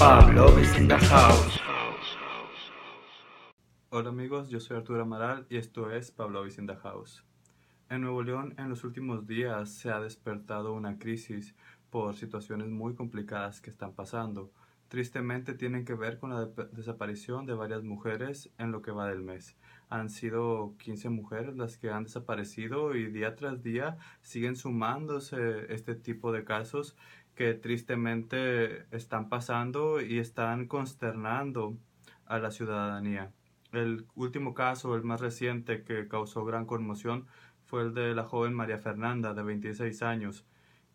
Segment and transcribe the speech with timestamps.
[0.00, 0.72] Pablo is
[1.10, 1.60] house.
[3.90, 7.22] Hola amigos, yo soy Arturo Amaral y esto es Pablo is house.
[7.90, 11.54] En Nuevo León en los últimos días se ha despertado una crisis
[11.90, 14.50] por situaciones muy complicadas que están pasando.
[14.88, 19.06] Tristemente tienen que ver con la de- desaparición de varias mujeres en lo que va
[19.06, 19.54] del mes.
[19.90, 25.94] Han sido 15 mujeres las que han desaparecido y día tras día siguen sumándose este
[25.94, 26.96] tipo de casos
[27.40, 31.74] que tristemente están pasando y están consternando
[32.26, 33.32] a la ciudadanía.
[33.72, 37.28] El último caso, el más reciente que causó gran conmoción,
[37.64, 40.44] fue el de la joven María Fernanda, de 26 años,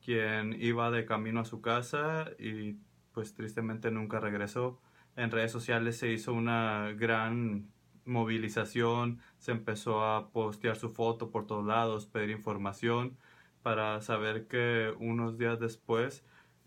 [0.03, 2.77] quien iba de camino a su casa y
[3.11, 4.79] pues tristemente nunca regresó.
[5.15, 7.71] En redes sociales se hizo una gran
[8.05, 13.17] movilización, se empezó a postear su foto por todos lados, pedir información
[13.63, 16.23] para saber que unos días después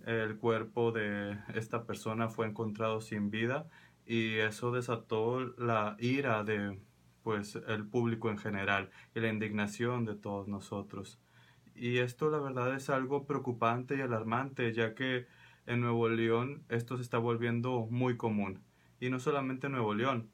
[0.09, 3.69] el cuerpo de esta persona fue encontrado sin vida
[4.06, 6.81] y eso desató la ira de
[7.23, 11.20] pues el público en general y la indignación de todos nosotros.
[11.75, 15.27] Y esto la verdad es algo preocupante y alarmante, ya que
[15.67, 18.62] en Nuevo León esto se está volviendo muy común.
[19.01, 20.31] Y no solamente en Nuevo León,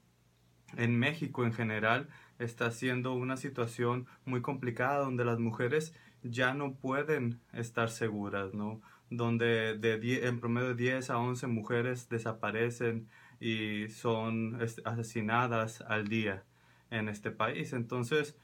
[0.76, 2.08] en México en general
[2.38, 8.80] está siendo una situación muy complicada donde las mujeres ya no pueden estar seguras, ¿no?
[9.10, 13.08] Donde de die- en promedio de 10 a 11 mujeres desaparecen
[13.40, 16.44] y son es- asesinadas al día
[16.90, 17.72] en este país.
[17.72, 18.36] Entonces,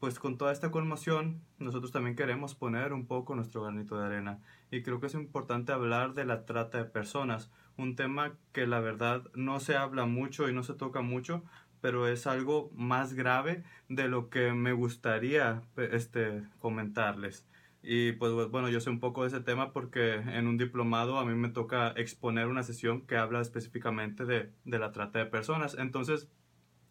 [0.00, 4.40] pues con toda esta conmoción, nosotros también queremos poner un poco nuestro granito de arena.
[4.70, 8.80] Y creo que es importante hablar de la trata de personas, un tema que la
[8.80, 11.44] verdad no se habla mucho y no se toca mucho,
[11.80, 17.46] pero es algo más grave de lo que me gustaría este, comentarles.
[17.82, 21.24] Y pues bueno, yo sé un poco de ese tema porque en un diplomado a
[21.24, 25.76] mí me toca exponer una sesión que habla específicamente de, de la trata de personas.
[25.78, 26.28] Entonces,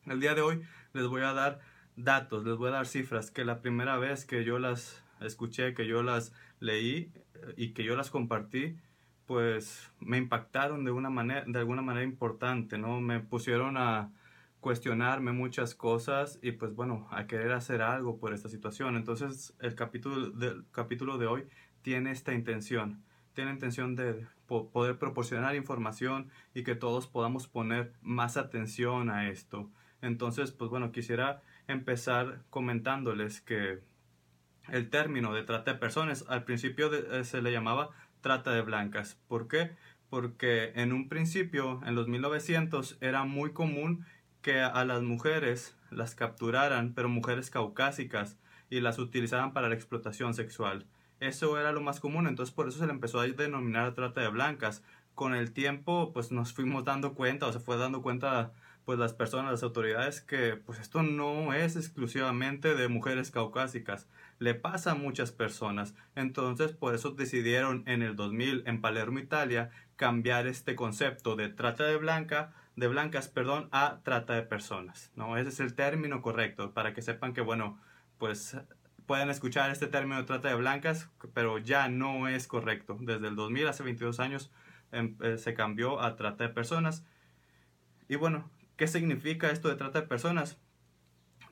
[0.05, 0.61] el día de hoy
[0.93, 1.59] les voy a dar
[1.95, 5.87] datos, les voy a dar cifras que la primera vez que yo las escuché, que
[5.87, 8.77] yo las leí eh, y que yo las compartí,
[9.25, 12.99] pues me impactaron de una manera, de alguna manera importante, ¿no?
[12.99, 14.11] Me pusieron a
[14.61, 18.95] cuestionarme muchas cosas y pues bueno, a querer hacer algo por esta situación.
[18.95, 21.47] Entonces, el capítulo del capítulo de hoy
[21.81, 27.91] tiene esta intención, tiene intención de po- poder proporcionar información y que todos podamos poner
[28.01, 29.69] más atención a esto.
[30.01, 33.79] Entonces, pues bueno, quisiera empezar comentándoles que
[34.69, 37.89] el término de trata de personas al principio de- eh, se le llamaba
[38.21, 39.19] trata de blancas.
[39.27, 39.71] ¿Por qué?
[40.09, 44.05] Porque en un principio, en los 1900, era muy común
[44.41, 48.37] que a las mujeres las capturaran, pero mujeres caucásicas,
[48.71, 50.85] y las utilizaran para la explotación sexual.
[51.19, 54.29] Eso era lo más común, entonces por eso se le empezó a denominar trata de
[54.29, 54.81] blancas.
[55.13, 58.53] Con el tiempo, pues nos fuimos dando cuenta, o se fue dando cuenta
[58.85, 64.07] pues las personas, las autoridades, que pues esto no es exclusivamente de mujeres caucásicas,
[64.39, 65.93] le pasa a muchas personas.
[66.15, 71.83] Entonces por eso decidieron en el 2000 en Palermo, Italia, cambiar este concepto de trata
[71.83, 75.37] de blanca, de blancas, perdón, a trata de personas, ¿no?
[75.37, 77.79] Ese es el término correcto, para que sepan que, bueno,
[78.17, 78.57] pues
[79.05, 82.97] pueden escuchar este término de trata de blancas, pero ya no es correcto.
[83.01, 84.51] Desde el 2000, hace 22 años,
[84.91, 87.05] em, eh, se cambió a trata de personas.
[88.07, 90.59] Y bueno, ¿qué significa esto de trata de personas?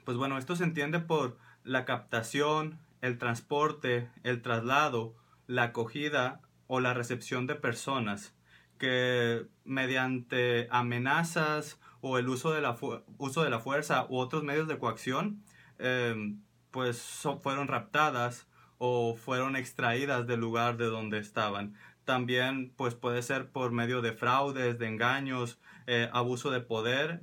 [0.06, 5.16] Pues bueno, esto se entiende por la captación, el transporte, el traslado,
[5.48, 8.36] la acogida o la recepción de personas
[8.80, 12.76] que mediante amenazas o el uso de la,
[13.18, 15.44] uso de la fuerza u otros medios de coacción,
[15.78, 16.34] eh,
[16.72, 18.48] pues fueron raptadas
[18.80, 21.76] o fueron extraídas del lugar de donde estaban.
[22.06, 27.22] También pues puede ser por medio de fraudes, de engaños, eh, abuso de poder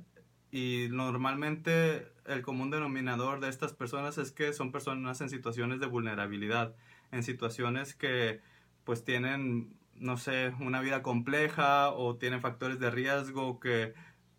[0.51, 5.87] y normalmente el común denominador de estas personas es que son personas en situaciones de
[5.87, 6.75] vulnerabilidad,
[7.11, 8.41] en situaciones que
[8.83, 13.93] pues tienen, no sé, una vida compleja o tienen factores de riesgo que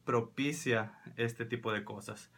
[0.05, 2.31] propicia este tipo de cosas.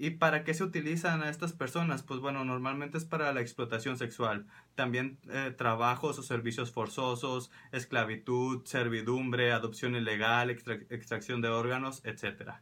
[0.00, 2.04] ¿Y para qué se utilizan a estas personas?
[2.04, 4.46] Pues bueno, normalmente es para la explotación sexual.
[4.76, 12.52] También eh, trabajos o servicios forzosos, esclavitud, servidumbre, adopción ilegal, extra- extracción de órganos, etc.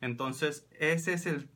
[0.00, 1.50] Entonces, ese es el,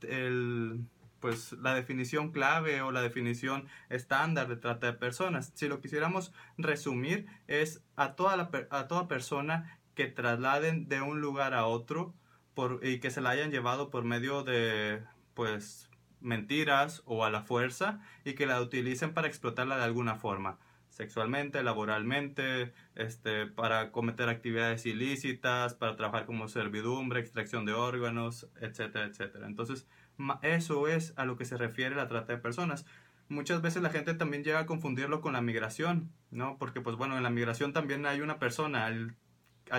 [1.20, 5.52] pues, la definición clave o la definición estándar de trata de personas.
[5.54, 11.54] Si lo quisiéramos resumir, es a toda, a toda persona que trasladen de un lugar
[11.54, 12.14] a otro
[12.54, 15.02] por, y que se la hayan llevado por medio de
[15.34, 15.90] pues
[16.20, 20.58] mentiras o a la fuerza y que la utilicen para explotarla de alguna forma.
[20.90, 29.06] sexualmente, laboralmente, este, para cometer actividades ilícitas, para trabajar como servidumbre, extracción de órganos, etcétera,
[29.06, 29.46] etcétera.
[29.46, 29.88] Entonces,
[30.42, 32.86] eso es a lo que se refiere la trata de personas.
[33.28, 36.58] Muchas veces la gente también llega a confundirlo con la migración, ¿no?
[36.58, 39.16] Porque, pues bueno, en la migración también hay una persona al,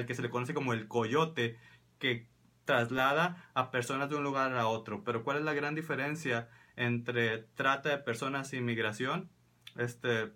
[0.06, 1.58] que se le conoce como el coyote,
[2.00, 2.28] que
[2.66, 5.04] traslada a personas de un lugar a otro.
[5.04, 9.30] Pero ¿cuál es la gran diferencia entre trata de personas y migración?
[9.78, 10.32] Este,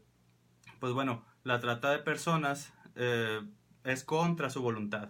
[0.79, 3.41] pues bueno, la trata de personas eh,
[3.85, 5.09] es contra su voluntad.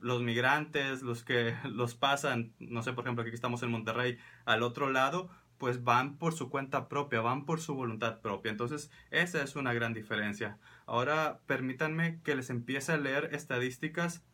[0.00, 4.62] Los migrantes, los que los pasan, no sé, por ejemplo, aquí estamos en Monterrey, al
[4.62, 8.50] otro lado, pues van por su cuenta propia, van por su voluntad propia.
[8.50, 10.58] Entonces, esa es una gran diferencia.
[10.86, 14.24] Ahora, permítanme que les empiece a leer estadísticas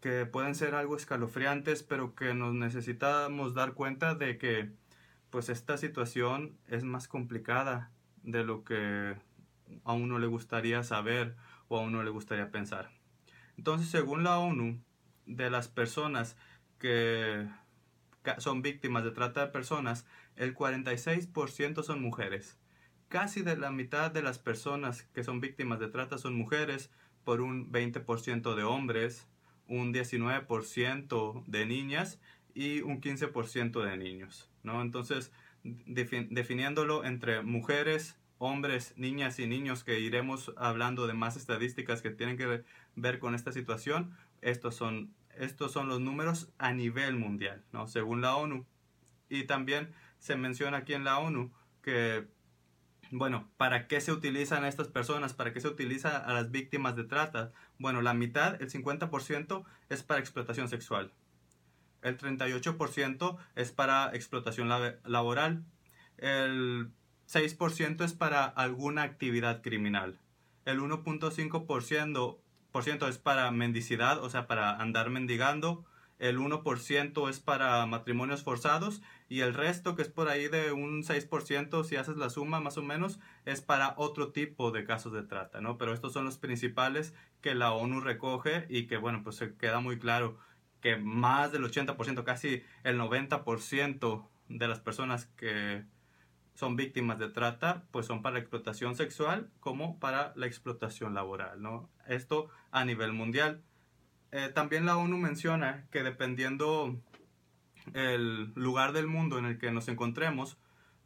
[0.00, 4.70] que pueden ser algo escalofriantes, pero que nos necesitamos dar cuenta de que
[5.30, 7.90] pues esta situación es más complicada
[8.22, 9.16] de lo que
[9.84, 11.36] a uno le gustaría saber
[11.68, 12.97] o a uno le gustaría pensar.
[13.58, 14.80] Entonces, según la ONU,
[15.26, 16.36] de las personas
[16.78, 17.46] que
[18.38, 20.06] son víctimas de trata de personas,
[20.36, 22.58] el 46% son mujeres.
[23.08, 26.90] Casi de la mitad de las personas que son víctimas de trata son mujeres,
[27.24, 29.26] por un 20% de hombres,
[29.66, 32.20] un 19% de niñas
[32.54, 34.48] y un 15% de niños.
[34.62, 34.80] ¿no?
[34.82, 35.32] Entonces,
[35.62, 42.36] definiéndolo entre mujeres, hombres, niñas y niños, que iremos hablando de más estadísticas que tienen
[42.36, 42.64] que
[42.94, 47.88] ver con esta situación, estos son, estos son los números a nivel mundial, ¿no?
[47.88, 48.66] según la ONU.
[49.28, 51.52] Y también se menciona aquí en la ONU
[51.82, 52.26] que,
[53.10, 55.34] bueno, ¿para qué se utilizan estas personas?
[55.34, 57.52] ¿Para qué se utiliza a las víctimas de trata?
[57.78, 61.12] Bueno, la mitad, el 50%, es para explotación sexual.
[62.02, 64.68] El 38% es para explotación
[65.04, 65.64] laboral.
[66.16, 66.92] El
[67.28, 70.18] 6% es para alguna actividad criminal.
[70.64, 75.84] El 1.5% es para mendicidad, o sea, para andar mendigando.
[76.18, 81.04] El 1% es para matrimonios forzados y el resto, que es por ahí de un
[81.04, 85.22] 6%, si haces la suma más o menos, es para otro tipo de casos de
[85.22, 85.78] trata, ¿no?
[85.78, 89.80] Pero estos son los principales que la ONU recoge y que, bueno, pues se queda
[89.80, 90.38] muy claro
[90.80, 95.84] que más del 80%, casi el 90% de las personas que
[96.58, 101.88] son víctimas de trata, pues son para explotación sexual como para la explotación laboral, ¿no?
[102.08, 103.62] Esto a nivel mundial.
[104.32, 107.00] Eh, también la ONU menciona que dependiendo
[107.94, 110.58] el lugar del mundo en el que nos encontremos,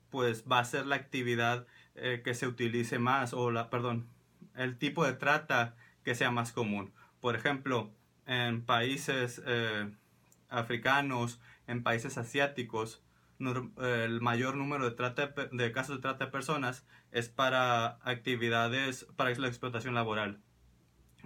[0.09, 1.67] pues va a ser la actividad
[1.97, 4.09] eh, que se utilice más o la, perdón,
[4.57, 6.95] el tipo de trata que sea más común.
[7.21, 7.91] Por ejemplo,
[8.25, 9.93] en países eh,
[10.49, 13.03] africanos, en países asiáticos,
[13.47, 19.31] el mayor número de, trata de, casos de trata de personas es para actividades para
[19.39, 20.41] la explotación laboral.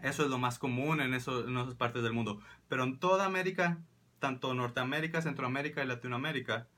[0.02, 2.40] Eso es lo más común en, eso, en esas partes del mundo.
[2.68, 3.78] Pero en toda América,
[4.18, 6.68] tanto Norteamérica, Centroamérica y Latinoamérica,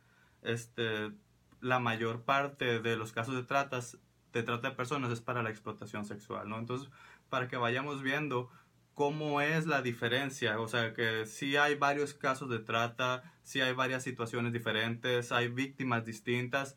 [0.43, 1.13] este,
[1.61, 3.99] la mayor parte de los casos de, tratas,
[4.33, 6.49] de trata de personas es para la explotación sexual.
[6.49, 6.59] ¿no?
[6.59, 6.91] Entonces,
[7.29, 8.51] para que vayamos viendo
[8.99, 10.59] cómo es la diferencia.
[10.59, 15.47] O sea, que sí hay varios casos de trata, sí hay varias situaciones diferentes, hay
[15.47, 16.77] víctimas distintas,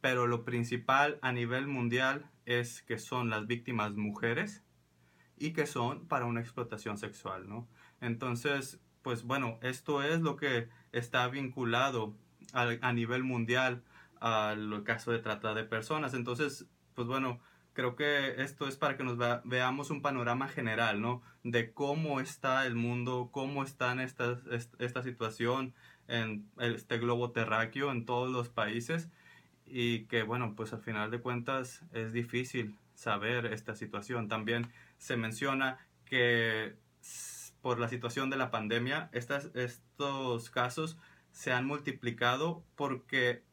[0.00, 4.62] pero lo principal a nivel mundial es que son las víctimas mujeres
[5.36, 7.66] y que son para una explotación sexual, ¿no?
[8.00, 12.14] Entonces, pues bueno, esto es lo que está vinculado
[12.52, 13.82] a, a nivel mundial
[14.20, 16.14] al caso de trata de personas.
[16.14, 17.40] Entonces, pues bueno,
[17.78, 21.22] creo que esto es para que nos veamos un panorama general, ¿no?
[21.44, 24.40] De cómo está el mundo, cómo está esta,
[24.80, 25.74] esta situación
[26.08, 29.08] en este globo terráqueo en todos los países
[29.64, 34.26] y que, bueno, pues al final de cuentas es difícil saber esta situación.
[34.26, 36.74] También se menciona que
[37.62, 40.98] por la situación de la pandemia, estos casos
[41.30, 43.44] se han multiplicado porque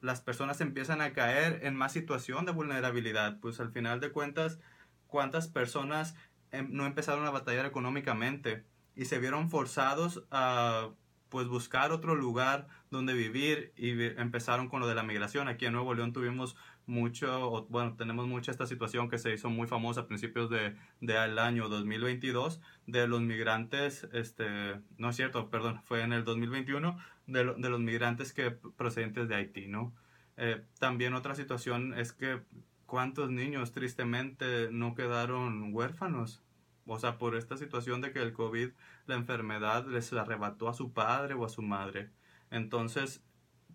[0.00, 3.40] las personas empiezan a caer en más situación de vulnerabilidad.
[3.40, 4.58] Pues al final de cuentas,
[5.06, 6.14] ¿cuántas personas
[6.50, 8.64] em, no empezaron a batallar económicamente
[8.94, 10.90] y se vieron forzados a
[11.34, 13.90] pues buscar otro lugar donde vivir y
[14.20, 15.48] empezaron con lo de la migración.
[15.48, 16.54] Aquí en Nuevo León tuvimos
[16.86, 21.38] mucho, bueno, tenemos mucha esta situación que se hizo muy famosa a principios de, del
[21.38, 27.54] año 2022 de los migrantes, este, no es cierto, perdón, fue en el 2021 de,
[27.56, 29.94] de los migrantes que procedentes de Haití, ¿no?
[30.36, 32.42] Eh, también otra situación es que
[32.86, 36.42] cuántos niños tristemente no quedaron huérfanos,
[36.86, 38.70] o sea, por esta situación de que el COVID,
[39.06, 42.10] la enfermedad les arrebató a su padre o a su madre.
[42.50, 43.22] Entonces,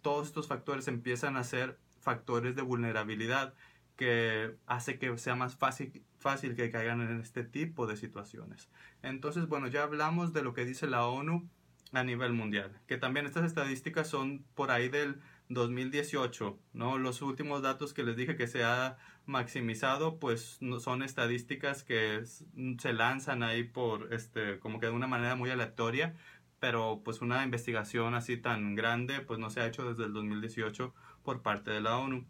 [0.02, 3.54] todos estos factores empiezan a ser factores de vulnerabilidad
[3.96, 8.70] que hace que sea más fácil, fácil que caigan en este tipo de situaciones.
[9.02, 11.50] Entonces, bueno, ya hablamos de lo que dice la ONU
[11.92, 16.98] a nivel mundial, que también estas estadísticas son por ahí del 2018, ¿no?
[16.98, 22.94] Los últimos datos que les dije que se ha maximizado, pues son estadísticas que se
[22.94, 26.16] lanzan ahí por, este, como que de una manera muy aleatoria,
[26.60, 30.94] pero pues una investigación así tan grande, pues no se ha hecho desde el 2018
[31.30, 32.26] por parte de la ONU.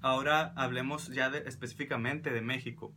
[0.00, 2.94] Ahora hablemos ya específicamente de México.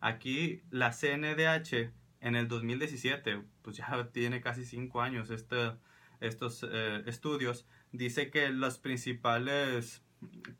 [0.00, 5.72] Aquí la CNDH en el 2017, pues ya tiene casi cinco años este,
[6.20, 10.04] estos eh, estudios, dice que los principales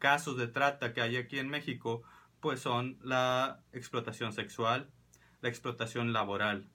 [0.01, 2.03] casos de trata que hay aquí en México,
[2.41, 4.91] pues son la explotación sexual,
[5.43, 6.69] la explotación laboral.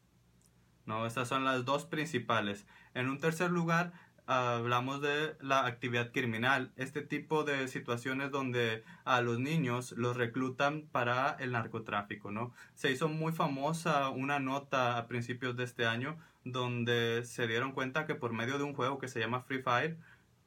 [0.85, 1.05] ¿no?
[1.05, 2.65] Estas son las dos principales.
[2.93, 3.91] En un tercer lugar,
[4.25, 10.83] hablamos de la actividad criminal, este tipo de situaciones donde a los niños los reclutan
[10.91, 12.53] para el narcotráfico, ¿no?
[12.75, 18.05] Se hizo muy famosa una nota a principios de este año donde se dieron cuenta
[18.05, 19.97] que por medio de un juego que se llama Free Fire,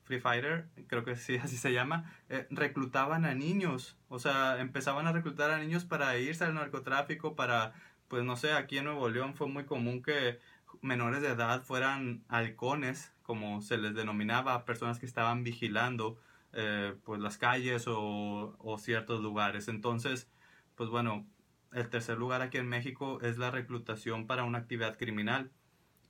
[0.05, 5.07] Free Fighter, creo que sí, así se llama, eh, reclutaban a niños, o sea, empezaban
[5.07, 7.75] a reclutar a niños para irse al narcotráfico, para,
[8.09, 10.39] pues no sé, aquí en Nuevo León fue muy común que
[10.81, 16.17] menores de edad fueran halcones, como se les denominaba, personas que estaban vigilando
[16.53, 19.67] eh, pues las calles o, ciertos lugares.
[19.67, 20.31] Entonces,
[20.77, 21.27] pues bueno,
[21.73, 25.51] el tercer lugar aquí en México es la reclutación para una actividad criminal.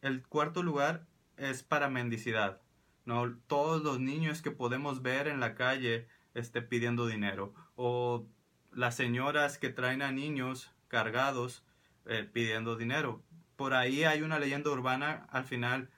[0.03, 1.07] El cuarto lugar
[1.39, 2.61] es para mendicidad.
[3.07, 3.35] ¿no?
[3.47, 7.55] Todos los niños que podemos ver en la calle este, pidiendo dinero.
[7.77, 8.27] O
[8.73, 11.65] las señoras que traen a niños cargados
[12.05, 13.25] eh, pidiendo dinero
[13.57, 15.91] por ahí hay una leyenda urbana, al final,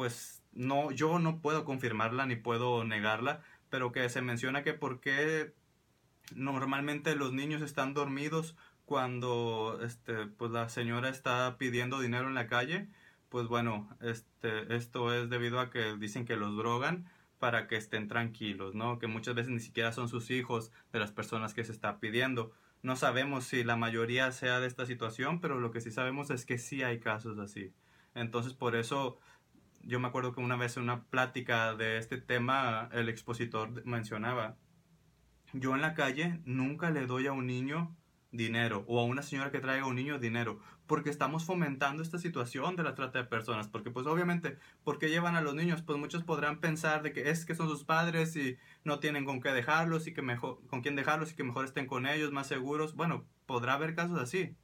[0.00, 4.98] pues no, yo no puedo confirmarla ni puedo negarla, pero que se menciona que por
[4.98, 5.52] qué
[6.34, 12.46] normalmente los niños están dormidos cuando este, pues la señora está pidiendo dinero en la
[12.46, 12.88] calle,
[13.28, 17.04] pues bueno, este, esto es debido a que dicen que los drogan
[17.38, 18.98] para que estén tranquilos, ¿no?
[18.98, 22.52] Que muchas veces ni siquiera son sus hijos de las personas que se está pidiendo.
[22.82, 26.46] No sabemos si la mayoría sea de esta situación, pero lo que sí sabemos es
[26.46, 27.74] que sí hay casos así.
[28.14, 29.18] Entonces, por eso
[29.82, 34.56] yo me acuerdo que una vez en una plática de este tema el expositor mencionaba,
[35.52, 37.96] yo en la calle nunca le doy a un niño
[38.32, 42.76] dinero o a una señora que traiga un niño dinero, porque estamos fomentando esta situación
[42.76, 45.82] de la trata de personas, porque pues obviamente, ¿por qué llevan a los niños?
[45.82, 49.40] Pues muchos podrán pensar de que es que son sus padres y no tienen con
[49.40, 52.46] qué dejarlos y que mejor, con quién dejarlos y que mejor estén con ellos, más
[52.46, 52.94] seguros.
[52.94, 54.56] Bueno, podrá haber casos así,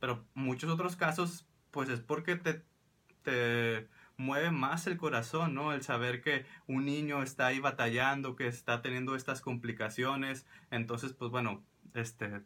[0.00, 2.64] pero muchos otros casos, pues es porque te,
[3.22, 5.72] te mueve más el corazón, ¿no?
[5.72, 11.30] El saber que un niño está ahí batallando, que está teniendo estas complicaciones, entonces, pues
[11.30, 11.62] bueno,
[11.94, 12.42] este,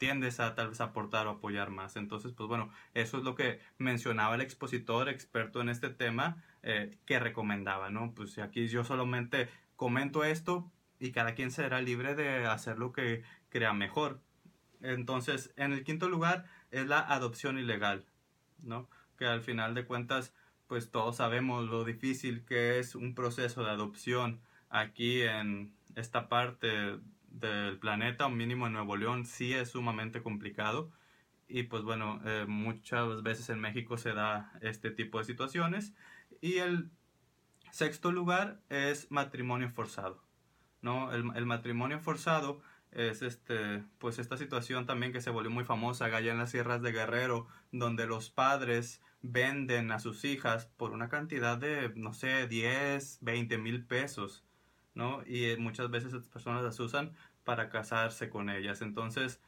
[0.00, 1.96] tiendes a tal vez aportar o apoyar más.
[1.96, 6.96] Entonces, pues bueno, eso es lo que mencionaba el expositor experto en este tema eh,
[7.04, 8.14] que recomendaba, ¿no?
[8.14, 13.22] Pues aquí yo solamente comento esto y cada quien será libre de hacer lo que
[13.50, 14.22] crea mejor.
[14.80, 18.06] Entonces, en el quinto lugar es la adopción ilegal,
[18.62, 18.88] ¿no?
[19.18, 20.32] Que al final de cuentas,
[20.70, 27.00] pues todos sabemos lo difícil que es un proceso de adopción aquí en esta parte
[27.26, 30.92] del planeta, o mínimo en Nuevo León, sí es sumamente complicado.
[31.48, 35.92] Y pues bueno, eh, muchas veces en México se da este tipo de situaciones.
[36.40, 36.92] Y el
[37.72, 40.22] sexto lugar es matrimonio forzado.
[40.82, 41.12] ¿no?
[41.12, 42.62] El, el, matrimonio forzado
[42.92, 46.80] es este, pues esta situación también que se volvió muy famosa allá en las sierras
[46.80, 52.48] de Guerrero, donde los padres venden a sus hijas por una cantidad de, no sé,
[52.48, 54.44] 10, 20 mil pesos
[54.94, 55.22] ¿no?
[55.26, 57.12] Y eh, muchas veces estas personas las usan
[57.44, 58.82] para casarse con ellas.
[58.82, 59.40] Entonces,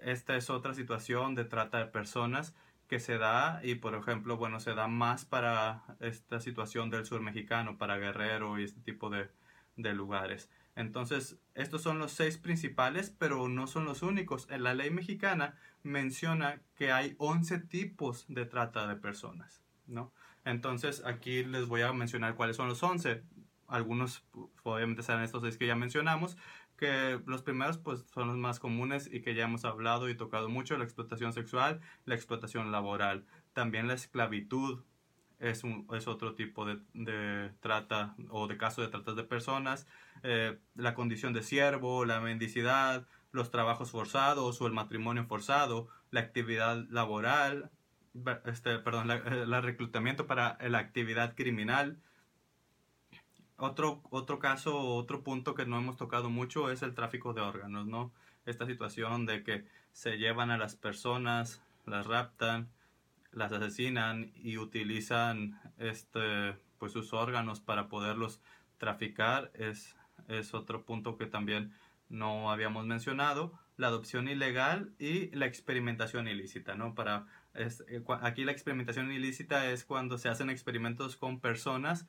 [0.00, 2.54] esta es otra situación de trata de personas
[2.88, 7.20] que se da y, por ejemplo, bueno, se da más para esta situación del sur
[7.20, 9.30] mexicano, para Guerrero y este tipo de,
[9.76, 10.50] de lugares.
[10.76, 14.46] Entonces, estos son los seis principales, pero no son los únicos.
[14.50, 20.12] En la ley mexicana menciona que hay 11 tipos de trata de personas, ¿no?
[20.44, 23.22] Entonces, aquí les voy a mencionar cuáles son los 11
[23.70, 24.24] algunos
[24.64, 26.36] obviamente serán estos seis que ya mencionamos,
[26.76, 30.48] que los primeros pues son los más comunes y que ya hemos hablado y tocado
[30.48, 34.82] mucho, la explotación sexual, la explotación laboral, también la esclavitud
[35.40, 39.86] es, un, es otro tipo de, trata o de caso de trata de personas,
[40.22, 46.20] eh, la condición de siervo, la mendicidad, los trabajos forzados o el matrimonio forzado, la
[46.20, 47.70] actividad laboral,
[48.44, 51.98] este, perdón, el reclutamiento para la actividad criminal,
[53.56, 57.86] Otro, otro caso, otro punto que no hemos tocado mucho es el tráfico de órganos,
[57.86, 58.10] ¿no?
[58.46, 62.70] Esta situación de que se llevan a las personas, las raptan,
[63.32, 68.40] las asesinan y utilizan este, pues sus órganos para poderlos
[68.78, 69.96] traficar es,
[70.28, 71.72] es otro punto que también
[72.08, 73.52] no habíamos mencionado.
[73.76, 76.94] La adopción ilegal y la experimentación ilícita, ¿no?
[76.94, 77.70] Para, eh,
[78.20, 82.06] aquí la experimentación ilícita es cuando se hacen experimentos con personas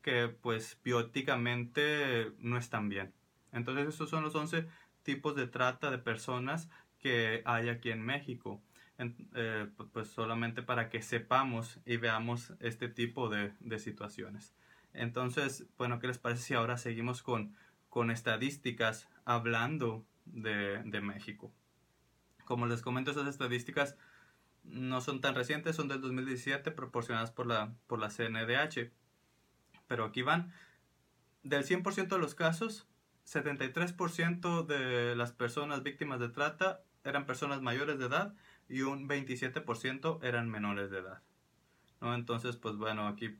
[0.00, 3.12] que pues bióticamente no están bien.
[3.52, 4.66] Entonces estos son los 11
[5.02, 8.60] tipos de trata de personas que hay aquí en México.
[8.98, 14.54] Eh, pues solamente para que sepamos y veamos este tipo de, situaciones.
[14.92, 17.56] Entonces, bueno, ¿qué les parece si ahora seguimos con,
[17.88, 21.52] con estadísticas hablando de, de México?
[22.44, 23.96] Como les comento, esas estadísticas
[24.62, 28.92] no son tan recientes, son del 2017, proporcionadas por la, por la CNDH
[29.92, 30.50] pero aquí van,
[31.42, 32.88] del 100% de los casos,
[33.26, 38.34] 73% de las personas víctimas de trata eran personas mayores de edad
[38.68, 41.22] y un 27% eran menores de edad.
[42.00, 42.14] ¿no?
[42.14, 43.36] Entonces, pues bueno, aquí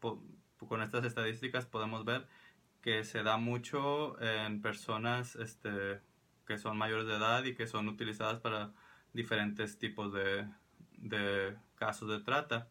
[0.00, 2.26] con estas estadísticas podemos ver
[2.80, 6.00] que se da mucho en personas este,
[6.46, 8.72] que son mayores de edad y que son utilizadas para
[9.12, 10.48] diferentes tipos de,
[11.74, 12.68] casos de trata.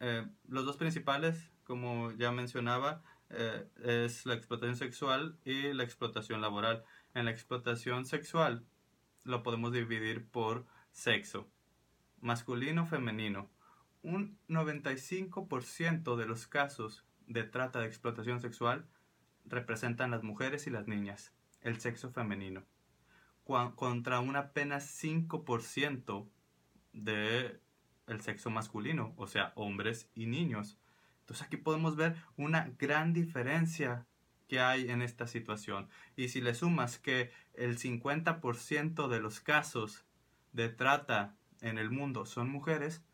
[0.00, 6.40] Eh, los dos principales como ya mencionaba, eh, es la explotación sexual y la explotación
[6.40, 6.84] laboral.
[7.14, 8.64] En la explotación sexual
[9.24, 11.50] lo podemos dividir por sexo,
[12.20, 13.50] masculino, femenino.
[14.02, 18.86] Un 95% de los casos de trata de explotación sexual
[19.44, 22.64] representan las mujeres y las niñas, el sexo femenino,
[23.74, 26.28] contra un apenas 5%
[26.92, 27.60] de
[28.06, 30.78] el sexo masculino, o sea, hombres y niños.
[31.20, 34.06] Entonces aquí podemos ver una gran diferencia
[34.46, 35.88] que hay en esta situación.
[36.16, 40.04] Y si le sumas que el 50% de los casos
[40.54, 43.04] de trata en el mundo son mujeres,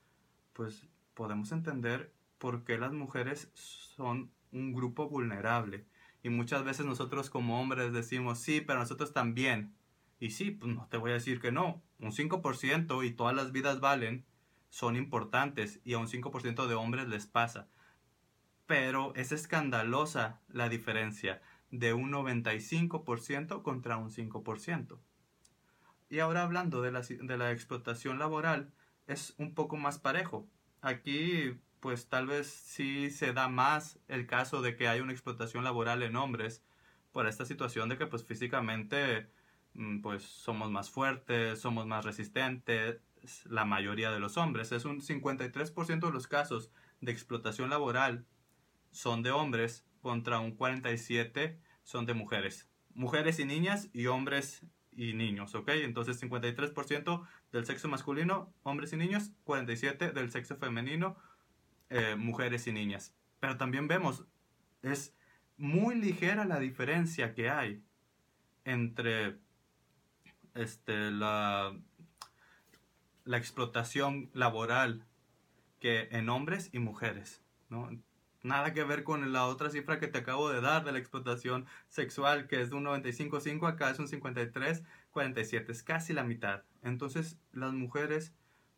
[0.52, 5.86] pues podemos entender por qué las mujeres son un grupo vulnerable.
[6.22, 9.74] Y muchas veces nosotros como hombres decimos, sí, pero nosotros también.
[10.20, 11.82] Y sí, pues no te voy a decir que no.
[11.98, 14.24] Un 5% y todas las vidas valen
[14.68, 17.66] son importantes y a un 5% de hombres les pasa
[18.70, 24.96] pero es escandalosa la diferencia de un 95% contra un 5%.
[26.10, 28.72] Y ahora hablando de la, de la explotación laboral,
[29.06, 30.46] es un poco más parejo.
[30.82, 35.64] Aquí pues tal vez sí se da más el caso de que hay una explotación
[35.64, 36.62] laboral en hombres
[37.12, 39.30] por esta situación de que pues físicamente
[39.74, 43.00] mm, pues somos más fuertes, somos más resistentes,
[43.44, 44.72] la mayoría de los hombres.
[44.72, 46.70] Es un 53% de los casos
[47.00, 48.26] de explotación laboral
[48.90, 52.68] son de hombres contra un 47 son de mujeres.
[52.94, 54.66] Mujeres y niñas y hombres
[55.00, 55.70] y niños, ¿ok?
[55.76, 61.16] Entonces 53% del sexo masculino, hombres y niños, 47% del sexo femenino,
[61.88, 63.14] eh, mujeres y niñas.
[63.40, 64.26] Pero también vemos,
[64.82, 65.16] es
[65.56, 67.82] muy ligera la diferencia que hay
[68.64, 69.38] entre
[70.54, 71.74] este, la,
[73.24, 75.06] la explotación laboral
[75.78, 77.88] que en hombres y mujeres, ¿no?
[78.42, 81.66] Nada que ver con la otra cifra que te acabo de dar de la explotación
[81.88, 86.62] sexual, que es de un 95.5, acá es un 53.47, es casi la mitad.
[86.83, 88.33] Entonces las mujeres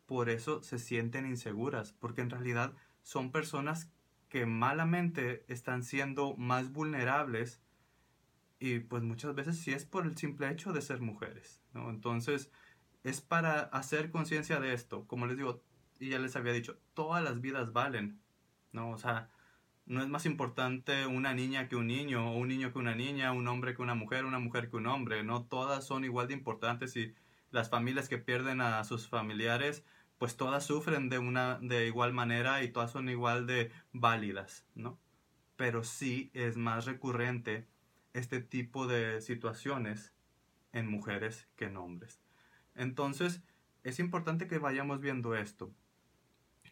[0.07, 2.73] por eso se sienten inseguras, porque en realidad
[3.03, 3.91] son personas
[4.29, 7.61] que malamente están siendo más vulnerables
[8.59, 11.91] y pues muchas veces sí es por el simple hecho de ser mujeres, ¿no?
[11.91, 12.51] Entonces
[13.05, 15.63] es para hacer conciencia de esto, como les digo,
[15.99, 18.21] y ya les había dicho, todas las vidas valen,
[18.73, 18.91] ¿no?
[18.91, 19.31] O sea,
[19.87, 23.33] no es más importante una niña que un niño, o un niño que una niña,
[23.33, 26.35] un hombre que una mujer, una mujer que un hombre, no todas son igual de
[26.35, 27.15] importantes y
[27.51, 29.85] las familias que pierden a sus familiares,
[30.19, 34.99] pues todas sufren de una de igual manera y todas son igual de válidas, ¿no?
[35.57, 37.67] Pero sí es más recurrente
[38.15, 40.13] este tipo de situaciones
[40.73, 42.23] en mujeres que en hombres.
[42.75, 43.43] Entonces,
[43.83, 45.73] es importante que vayamos viendo esto.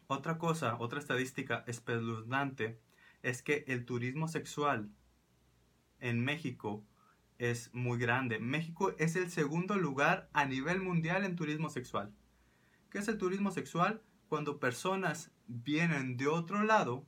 [0.07, 2.79] Otra cosa, otra estadística espeluznante
[3.23, 4.89] es que el turismo sexual
[5.99, 6.85] en México
[7.37, 8.39] es muy grande.
[8.39, 12.13] México es el segundo lugar a nivel mundial en turismo sexual.
[12.89, 14.01] ¿Qué es el turismo sexual?
[14.27, 17.05] Cuando personas vienen de otro lado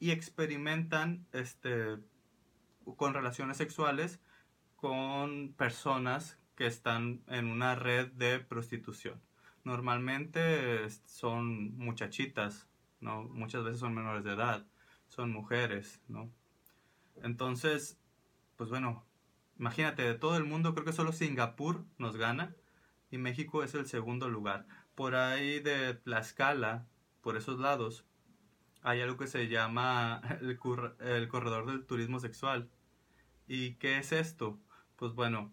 [0.00, 1.98] y experimentan este,
[2.96, 4.20] con relaciones sexuales
[4.76, 9.20] con personas que están en una red de prostitución.
[9.64, 12.68] Normalmente son muchachitas
[13.00, 13.24] ¿no?
[13.24, 14.66] Muchas veces son menores de edad,
[15.08, 16.30] son mujeres, ¿no?
[17.22, 17.98] Entonces,
[18.56, 19.04] pues bueno,
[19.58, 22.54] imagínate, de todo el mundo creo que solo Singapur nos gana
[23.10, 24.66] y México es el segundo lugar.
[24.94, 26.86] Por ahí de Tlaxcala,
[27.20, 28.04] por esos lados,
[28.82, 30.58] hay algo que se llama el,
[31.00, 32.70] el corredor del turismo sexual.
[33.46, 34.58] ¿Y qué es esto?
[34.96, 35.52] Pues bueno,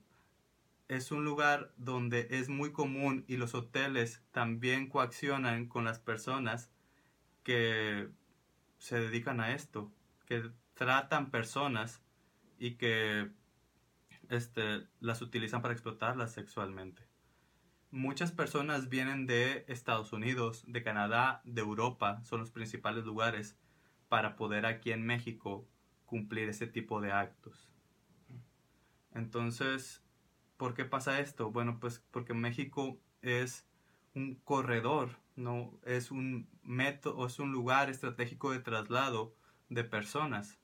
[0.88, 6.70] es un lugar donde es muy común y los hoteles también coaccionan con las personas
[7.46, 8.10] que
[8.80, 9.94] se dedican a esto,
[10.26, 12.02] que tratan personas
[12.58, 13.32] y que
[14.30, 17.08] este, las utilizan para explotarlas sexualmente.
[17.92, 23.58] Muchas personas vienen de Estados Unidos, de Canadá, de Europa, son los principales lugares
[24.10, 25.68] para poder aquí en México
[26.06, 27.72] cumplir ese tipo de actos.
[29.14, 30.04] Entonces,
[30.58, 31.52] ¿por qué pasa esto?
[31.52, 33.66] Bueno, pues porque México es
[34.14, 39.36] un corredor, no es un método, es un lugar estratégico de traslado
[39.70, 40.60] de personas.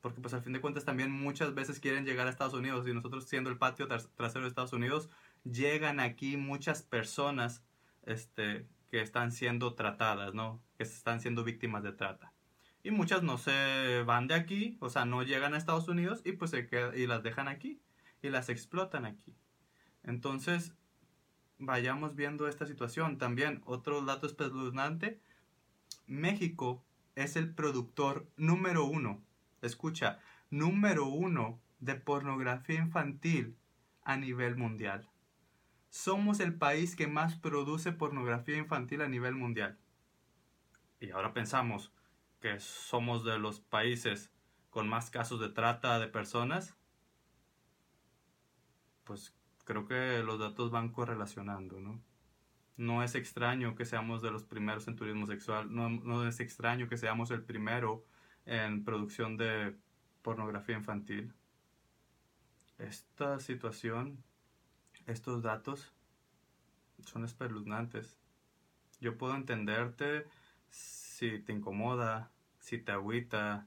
[0.00, 2.92] Porque pues al fin de cuentas también muchas veces quieren llegar a Estados Unidos y
[2.92, 5.10] nosotros siendo el patio trasero de Estados Unidos,
[5.44, 7.64] llegan aquí muchas personas
[8.04, 10.62] este, que están siendo tratadas, ¿no?
[10.76, 12.32] Que están siendo víctimas de trata.
[12.82, 16.32] Y muchas no se van de aquí, o sea, no llegan a Estados Unidos y
[16.32, 17.80] pues se quedan, y las dejan aquí
[18.22, 19.36] y las explotan aquí.
[20.04, 20.72] Entonces,
[21.58, 23.18] vayamos viendo esta situación.
[23.18, 25.20] También, otro dato espeluznante,
[26.06, 29.22] México es el productor número uno,
[29.62, 33.56] escucha, número uno de pornografía infantil
[34.04, 35.08] a nivel mundial.
[35.90, 39.78] Somos el país que más produce pornografía infantil a nivel mundial.
[41.00, 41.92] Y ahora pensamos
[42.40, 44.30] que somos de los países
[44.70, 46.76] con más casos de trata de personas
[49.06, 49.32] pues
[49.66, 52.00] creo que los datos van correlacionando, ¿no?
[52.78, 56.88] No es extraño que seamos de los primeros en turismo sexual, no, no es extraño
[56.88, 58.04] que seamos el primero
[58.46, 59.76] en producción de
[60.22, 61.34] pornografía infantil.
[62.78, 64.22] Esta situación,
[65.06, 65.92] estos datos
[67.04, 68.16] son espeluznantes.
[69.00, 70.26] Yo puedo entenderte
[70.70, 73.66] si te incomoda, si te agüita,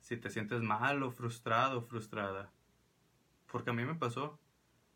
[0.00, 2.50] si te sientes mal o frustrado frustrada.
[3.50, 4.38] Porque a mí me pasó.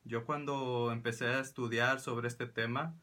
[0.06, 2.94] Yo cuando empecé a estudiar sobre este tema,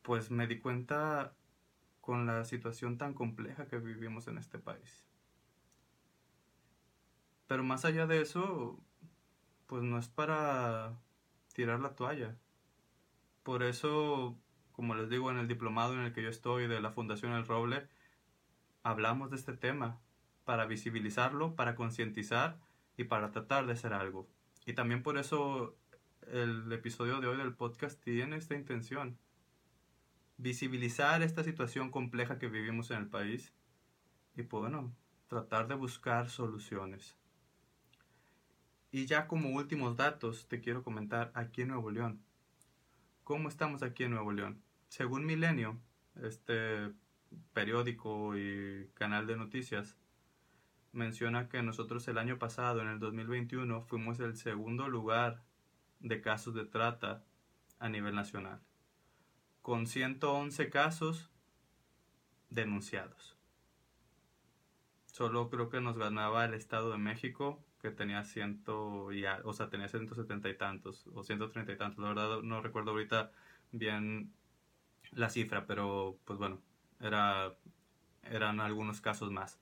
[0.00, 1.34] pues me di cuenta
[2.00, 5.06] con la situación tan compleja que vivimos en este país.
[7.48, 8.82] Pero más allá de eso,
[9.66, 10.98] pues no es para
[11.52, 12.34] tirar la toalla.
[13.42, 14.38] Por eso,
[14.72, 17.46] como les digo, en el diplomado en el que yo estoy de la Fundación El
[17.46, 17.86] Roble,
[18.82, 20.00] hablamos de este tema
[20.46, 22.58] para visibilizarlo, para concientizar
[22.96, 24.26] y para tratar de hacer algo.
[24.64, 25.76] Y también por eso
[26.30, 29.18] el episodio de hoy del podcast tiene esta intención.
[30.36, 33.52] Visibilizar esta situación compleja que vivimos en el país
[34.36, 34.94] y pues, bueno,
[35.28, 37.16] tratar de buscar soluciones.
[38.90, 42.22] Y ya como últimos datos te quiero comentar aquí en Nuevo León.
[43.24, 44.62] ¿Cómo estamos aquí en Nuevo León?
[44.88, 45.80] Según Milenio,
[46.22, 46.92] este
[47.54, 49.96] periódico y canal de noticias,
[50.92, 55.42] menciona que nosotros el año pasado, en el 2021, fuimos el segundo lugar
[56.00, 57.24] de casos de trata
[57.78, 58.60] a nivel nacional,
[59.62, 61.30] con 111 casos
[62.50, 63.36] denunciados.
[65.06, 69.10] Solo creo que nos ganaba el Estado de México, que tenía ciento
[69.44, 73.32] o sea, tenía 170 y tantos, o 130 y tantos, la verdad no recuerdo ahorita
[73.72, 74.32] bien
[75.10, 76.60] la cifra, pero pues bueno,
[77.00, 77.54] era,
[78.22, 79.61] eran algunos casos más.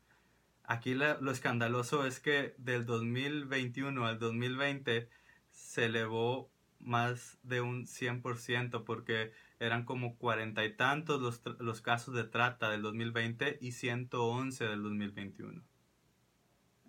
[0.70, 5.08] Aquí lo escandaloso es que del 2021 al 2020
[5.50, 12.14] se elevó más de un 100% porque eran como cuarenta y tantos los, los, casos
[12.14, 15.60] de trata del 2020 y 111 del 2021.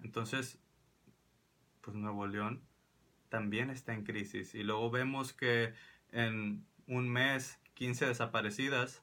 [0.04, 0.60] Entonces,
[1.82, 2.62] pues Nuevo León
[3.30, 4.54] también está en crisis.
[4.54, 5.74] Y luego vemos que
[6.12, 9.02] en un mes 15 desaparecidas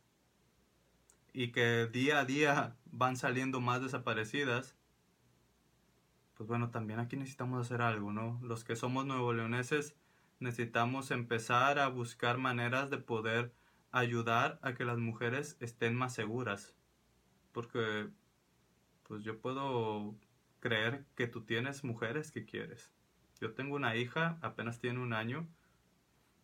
[1.39, 4.75] y que día a día van saliendo más desaparecidas,
[6.35, 8.41] pues bueno, también aquí necesitamos hacer algo, ¿no?
[8.43, 9.95] Los que somos nuevo leoneses
[10.41, 13.53] necesitamos empezar a buscar maneras de poder
[13.93, 16.75] ayudar a que las mujeres estén más seguras.
[17.53, 18.09] Porque,
[19.05, 20.17] pues yo puedo
[20.59, 22.91] creer que tú tienes mujeres que quieres.
[23.41, 25.47] Yo tengo una hija, apenas tiene un año,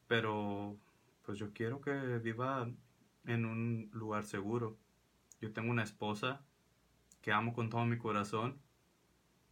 [0.07, 0.77] pero
[1.25, 2.69] pues yo quiero que viva
[3.27, 4.79] en un lugar seguro.
[5.45, 6.41] Yo tengo una esposa
[7.21, 8.63] que amo con todo mi corazón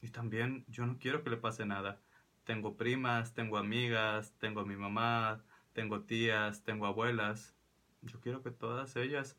[0.01, 2.01] y también yo no quiero que le pase nada.
[2.45, 7.55] Tengo primas, tengo amigas, tengo a mi mamá, tengo tías, tengo abuelas.
[8.01, 9.39] Yo quiero que todas ellas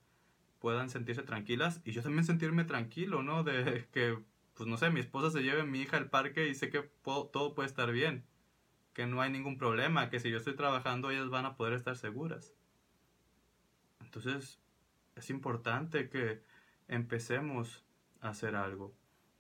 [0.59, 3.43] puedan sentirse tranquilas y yo también sentirme tranquilo, ¿no?
[3.43, 6.53] De que pues no sé, mi esposa se lleve a mi hija al parque y
[6.53, 8.27] sé que todo puede estar bien,
[8.93, 11.97] que no hay ningún problema, que si yo estoy trabajando ellas van a poder estar
[11.97, 12.53] seguras.
[14.01, 14.62] Entonces,
[15.15, 16.43] es importante que
[16.88, 17.84] empecemos
[18.21, 18.95] a hacer algo.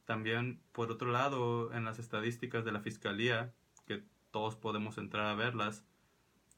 [0.05, 3.53] También, por otro lado, en las estadísticas de la Fiscalía,
[3.85, 5.85] que todos podemos entrar a verlas,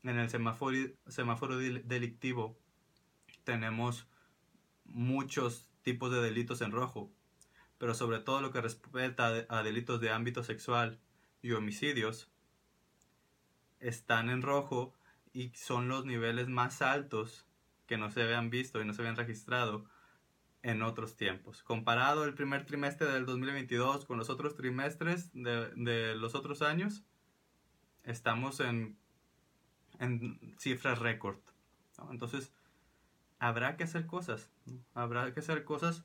[0.04, 2.58] en el semáforo, semáforo delictivo
[3.44, 4.08] tenemos
[4.86, 7.12] muchos tipos de delitos en rojo,
[7.78, 11.00] pero sobre todo lo que respecta a delitos de ámbito sexual
[11.42, 12.30] y homicidios,
[13.80, 14.94] están en rojo
[15.34, 17.46] y son los niveles más altos
[17.88, 19.86] que no se habían visto y no se habían registrado
[20.62, 21.62] en otros tiempos.
[21.64, 27.04] Comparado el primer trimestre del 2022 con los otros trimestres de, los otros años,
[28.04, 28.98] estamos en,
[30.00, 31.38] en cifras récord.
[32.10, 32.52] Entonces,
[33.38, 34.50] habrá que hacer cosas.
[34.96, 36.04] Habrá que hacer cosas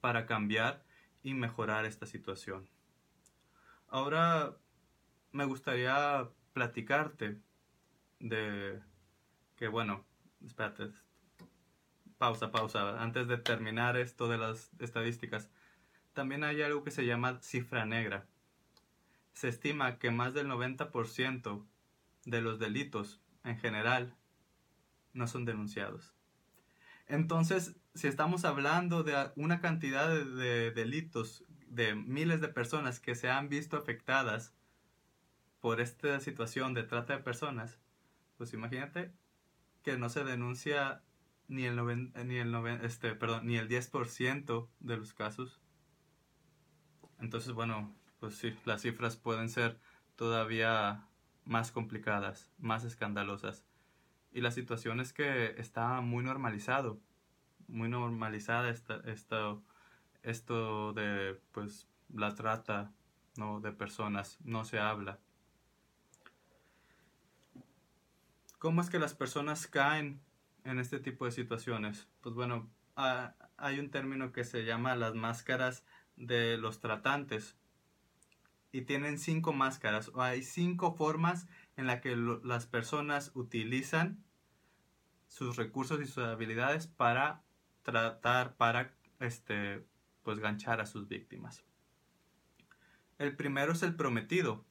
[0.00, 0.84] para cambiar
[1.22, 2.68] y mejorar esta situación.
[3.88, 4.56] Ahora
[5.32, 7.40] me gustaría platicarte
[8.20, 8.82] de
[9.56, 10.04] que, bueno,
[10.46, 10.90] espérate,
[12.18, 15.50] pausa, pausa, antes de terminar esto de las estadísticas,
[16.12, 18.26] también hay algo que se llama cifra negra.
[19.32, 21.66] Se estima que más del 90%
[22.24, 24.14] de los delitos en general
[25.12, 26.14] no son denunciados.
[27.06, 33.28] Entonces, si estamos hablando de una cantidad de, delitos de miles de personas que se
[33.28, 34.54] han visto afectadas
[35.60, 37.78] por esta situación de trata de personas,
[38.36, 39.12] pues imagínate
[39.84, 41.02] que no se denuncia
[41.46, 41.76] ni el,
[42.26, 45.60] ni el, este, perdón, ni el 10% de los casos.
[47.20, 49.78] Entonces, bueno, pues sí, las cifras pueden ser
[50.16, 51.06] todavía
[51.44, 53.66] más complicadas, más escandalosas.
[54.32, 56.98] Y la situación es que está muy normalizado,
[57.68, 59.00] muy normalizada esta,
[60.22, 62.92] esto de pues la trata
[63.36, 63.60] ¿no?
[63.60, 65.20] de personas, no se habla.
[68.64, 70.22] ¿Cómo es que las personas caen
[70.64, 72.08] en este tipo de situaciones?
[72.22, 75.84] Pues bueno, hay un término que se llama las máscaras
[76.16, 77.58] de los tratantes.
[78.72, 81.46] Y tienen cinco máscaras, o hay cinco formas
[81.76, 84.24] en las que las personas utilizan
[85.28, 87.42] sus recursos y sus habilidades para
[87.82, 89.84] tratar, para este,
[90.22, 91.62] pues ganchar a sus víctimas.
[93.18, 94.64] El primero es el prometido.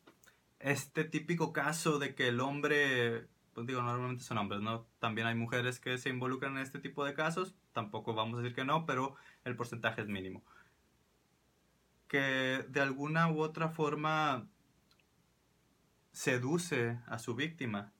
[0.57, 4.87] Este típico caso de que el hombre pues digo, normalmente son hombres, ¿no?
[4.99, 8.55] También hay mujeres que se involucran en este tipo de casos, tampoco vamos a decir
[8.55, 10.43] que no, pero el porcentaje es mínimo.
[12.07, 14.47] Que de alguna u otra forma
[16.11, 17.91] seduce a su víctima,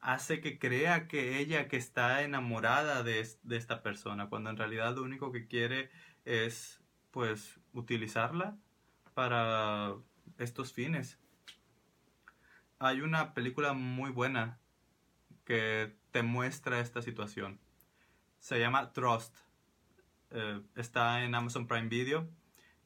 [0.00, 4.96] hace que crea que ella que está enamorada de, de esta persona, cuando en realidad
[4.96, 5.90] lo único que quiere
[6.24, 8.56] es pues utilizarla
[9.14, 9.94] para
[10.38, 11.18] estos fines.
[12.78, 14.58] Hay una película muy buena
[15.44, 17.60] que te muestra esta situación.
[18.38, 19.36] Se llama Trust.
[20.30, 22.28] Eh, está en Amazon Prime Video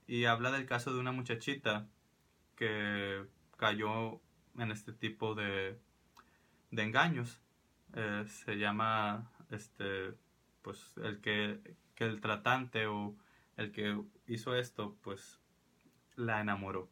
[0.07, 1.89] y habla del caso de una muchachita
[2.57, 3.25] que
[3.57, 4.21] cayó
[4.59, 5.79] en este tipo de,
[6.71, 7.41] de engaños.
[7.95, 10.15] Eh, se llama este
[10.63, 11.61] pues el que,
[11.95, 13.17] que el tratante o
[13.57, 15.41] el que hizo esto pues
[16.17, 16.91] la enamoró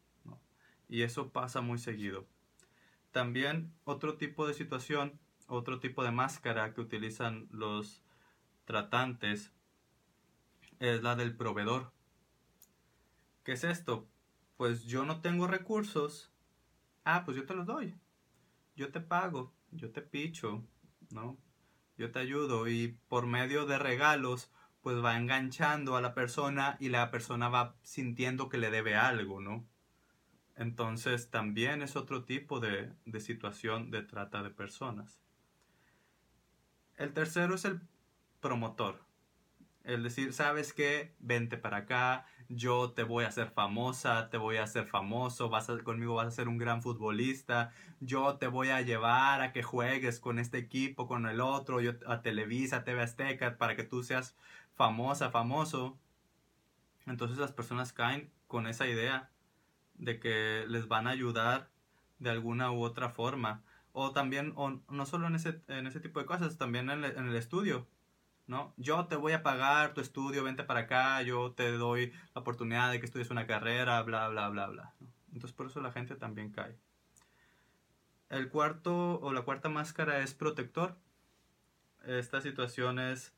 [0.89, 2.25] y eso pasa muy seguido
[3.11, 8.03] también otro tipo de situación otro tipo de máscara que utilizan los
[8.65, 9.51] tratantes
[10.79, 11.91] es la del proveedor.
[13.43, 14.07] ¿Qué es esto?
[14.57, 16.31] Pues yo no tengo recursos.
[17.05, 17.95] Ah, pues yo te los doy.
[18.75, 20.63] Yo te pago, yo te picho,
[21.09, 21.37] ¿no?
[21.97, 26.89] Yo te ayudo y por medio de regalos pues va enganchando a la persona y
[26.89, 29.67] la persona va sintiendo que le debe algo, ¿no?
[30.55, 35.21] Entonces también es otro tipo de, de situación de trata de personas.
[36.97, 37.79] El tercero es el
[38.39, 38.99] promotor.
[39.83, 41.13] El decir, ¿sabes qué?
[41.19, 45.69] Vente para acá, yo te voy a hacer famosa, te voy a hacer famoso, vas
[45.69, 49.63] a, conmigo vas a ser un gran futbolista, yo te voy a llevar a que
[49.63, 54.03] juegues con este equipo, con el otro, yo, a Televisa, TV Azteca, para que tú
[54.03, 54.35] seas
[54.75, 55.97] famosa, famoso.
[57.05, 59.29] Entonces las personas caen con esa idea
[59.93, 61.69] de que les van a ayudar
[62.19, 63.63] de alguna u otra forma
[63.99, 67.35] o también, o no solo en ese, en ese tipo de cosas, también en, el
[67.35, 67.87] estudio,
[68.45, 68.71] ¿no?
[68.77, 72.91] Yo te voy a pagar tu estudio, vente para acá, yo te doy la oportunidad
[72.91, 74.93] de que estudies una carrera, bla, bla, bla, bla.
[75.33, 76.77] Entonces por eso la gente también cae.
[78.29, 80.95] El cuarto o la cuarta máscara es protector.
[82.05, 83.33] Esta situación es,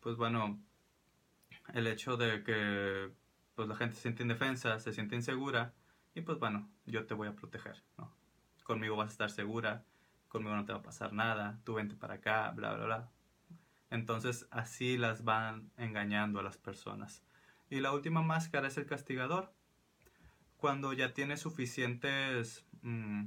[0.00, 0.60] pues bueno,
[1.72, 3.10] el hecho de que
[3.54, 5.72] pues la gente se siente indefensa, se siente insegura
[6.14, 7.82] y pues bueno, yo te voy a proteger.
[8.62, 9.86] Conmigo vas a estar segura,
[10.32, 13.10] conmigo no te va a pasar nada, tú vente para acá, bla, bla, bla.
[13.90, 17.22] Entonces así las van engañando a las personas.
[17.68, 19.52] Y la última máscara es el castigador.
[20.56, 23.26] Cuando ya tiene suficientes mm,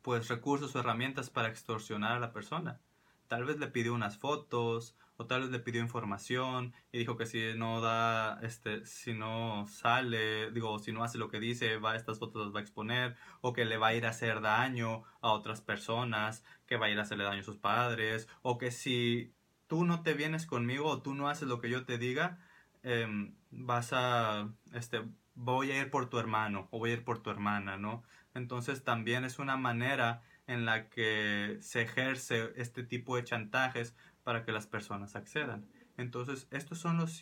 [0.00, 2.80] pues recursos o herramientas para extorsionar a la persona.
[3.28, 7.26] Tal vez le pidió unas fotos, o tal vez le pidió información y dijo que
[7.26, 11.96] si no da, este, si no sale, digo, si no hace lo que dice, va,
[11.96, 15.04] estas fotos las va a exponer, o que le va a ir a hacer daño
[15.20, 18.70] a otras personas, que va a ir a hacerle daño a sus padres, o que
[18.70, 19.34] si
[19.66, 22.38] tú no te vienes conmigo o tú no haces lo que yo te diga,
[22.82, 25.02] em, vas a, este,
[25.34, 28.02] voy a ir por tu hermano o voy a ir por tu hermana, ¿no?
[28.34, 34.44] Entonces también es una manera en la que se ejerce este tipo de chantajes para
[34.44, 35.68] que las personas accedan.
[35.96, 37.20] Entonces, estos son los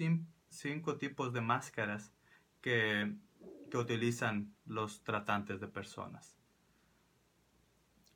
[0.49, 2.15] cinco tipos de máscaras
[2.61, 3.15] que,
[3.75, 6.37] utilizan los tratantes de personas.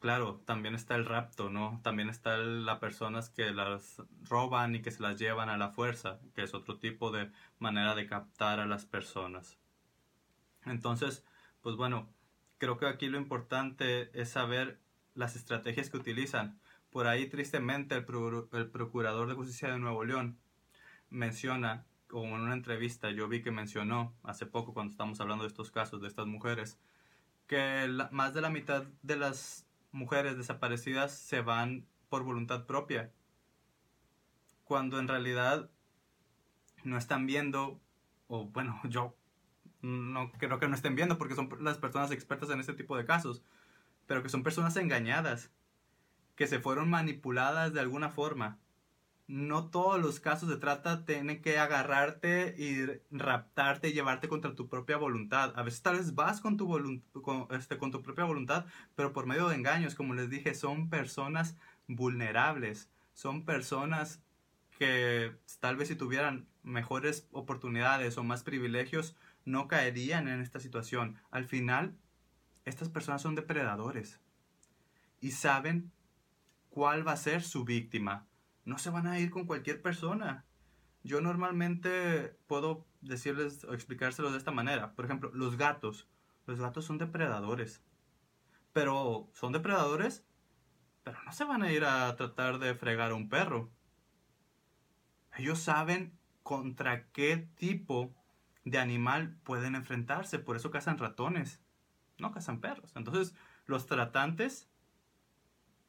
[0.01, 1.81] Claro, también está el rapto, ¿no?
[1.83, 6.21] También está las personas que las roban y que se las llevan a la fuerza,
[6.35, 9.57] que es otro tipo de manera de captar a las personas.
[10.67, 11.25] Entonces,
[11.63, 12.13] pues bueno,
[12.59, 14.79] creo que aquí lo importante es saber
[15.15, 16.61] las estrategias que utilizan.
[16.91, 20.39] Por ahí, tristemente, el, Procurador de Justicia de Nuevo León
[21.11, 25.49] menciona, como en una entrevista yo vi que mencionó hace poco cuando estamos hablando de
[25.49, 26.79] estos casos, de estas mujeres,
[27.47, 33.13] que más de la mitad de las mujeres desaparecidas se van por voluntad propia,
[34.65, 35.71] cuando en realidad
[36.85, 37.81] no están viendo,
[38.29, 39.17] o bueno, yo
[39.83, 43.05] no creo que no estén viendo porque son las personas expertas en este tipo de
[43.05, 43.43] casos,
[44.07, 45.51] pero que son personas engañadas,
[46.37, 48.59] que se fueron manipuladas de alguna forma.
[49.27, 54.69] No todos los casos de trata tienen que agarrarte y raptarte y llevarte contra tu
[54.69, 55.53] propia voluntad.
[55.57, 59.27] A veces tal vez vas con tu, con, este, con tu propia voluntad, pero por
[59.27, 61.57] medio de engaños, como les dije, son personas
[61.89, 64.23] vulnerables, son personas
[64.79, 71.17] que tal vez si tuvieran mejores oportunidades o más privilegios, no caerían en esta situación.
[71.31, 71.97] Al final,
[72.65, 74.21] estas personas son depredadores
[75.21, 75.91] y saben
[76.77, 78.27] cuál va a ser su víctima.
[78.67, 80.45] No se van a ir con cualquier persona.
[81.03, 84.95] Yo normalmente puedo decirles o explicárselos de esta manera.
[84.95, 86.07] Por ejemplo, los gatos.
[86.45, 87.83] Los gatos son depredadores.
[88.75, 90.27] Pero son depredadores,
[91.03, 93.71] pero no se van a ir a tratar de fregar a un perro.
[95.39, 96.13] Ellos saben
[96.43, 98.15] contra qué tipo
[98.67, 100.39] de animal pueden enfrentarse.
[100.39, 101.63] Por eso cazan ratones,
[102.19, 102.93] no cazan perros.
[102.97, 103.35] Entonces,
[103.65, 104.69] los tratantes,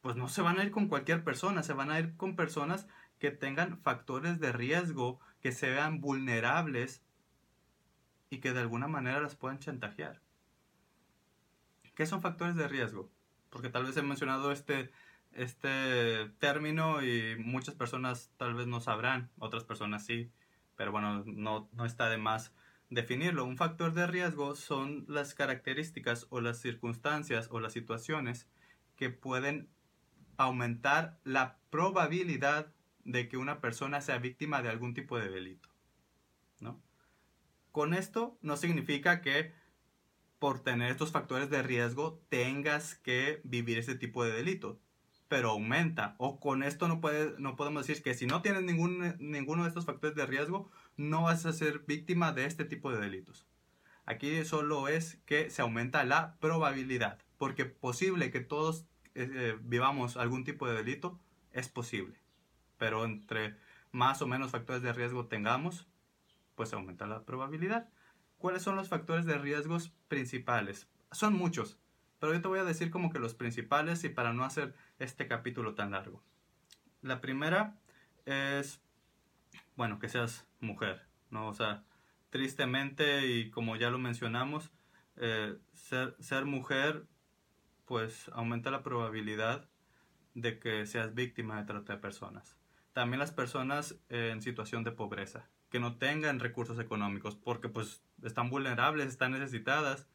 [0.00, 2.86] pues no se van a ir con cualquier persona, se van a ir con personas
[3.18, 7.02] que tengan factores de riesgo, que sean vulnerables
[8.30, 10.20] y que de alguna manera las puedan chantajear.
[11.94, 13.10] ¿Qué son factores de riesgo?
[13.50, 14.90] Porque tal vez he mencionado este,
[15.32, 20.30] este término y muchas personas tal vez no sabrán, otras personas sí,
[20.76, 22.52] pero bueno, no, no está de más
[22.90, 23.44] definirlo.
[23.44, 28.48] Un factor de riesgo son las características o las circunstancias o las situaciones
[28.96, 29.68] que pueden
[30.38, 32.72] aumentar la probabilidad
[33.04, 35.68] de que una persona sea víctima de algún tipo de delito.
[36.60, 36.80] ¿no?
[37.72, 39.52] Con esto no significa que
[40.38, 44.80] por tener estos factores de riesgo tengas que vivir ese tipo de delito,
[45.26, 46.14] pero aumenta.
[46.18, 49.68] O con esto no, puede, no podemos decir que si no tienes ningún, ninguno de
[49.68, 53.46] estos factores de riesgo, no vas a ser víctima de este tipo de delitos.
[54.06, 58.86] Aquí solo es que se aumenta la probabilidad, porque posible que todos
[59.18, 61.18] eh, vivamos algún tipo de delito,
[61.52, 62.20] es posible.
[62.78, 63.56] Pero entre
[63.90, 65.86] más o menos factores de riesgo tengamos,
[66.54, 67.88] pues aumenta la probabilidad.
[68.38, 70.88] ¿Cuáles son los factores de riesgos principales?
[71.10, 71.78] Son muchos,
[72.20, 75.26] pero yo te voy a decir como que los principales y para no hacer este
[75.26, 76.22] capítulo tan largo.
[77.02, 77.76] La primera
[78.24, 78.80] es,
[79.76, 81.48] bueno, que seas mujer, ¿no?
[81.48, 81.82] O sea,
[82.30, 84.70] tristemente y como ya lo mencionamos,
[85.16, 87.04] eh, ser mujer
[87.88, 89.66] pues aumenta la probabilidad
[90.34, 92.58] de que seas víctima de trata de personas.
[92.92, 98.50] También las personas en situación de pobreza, que no tengan recursos económicos, porque pues están
[98.50, 100.06] vulnerables, están necesitadas.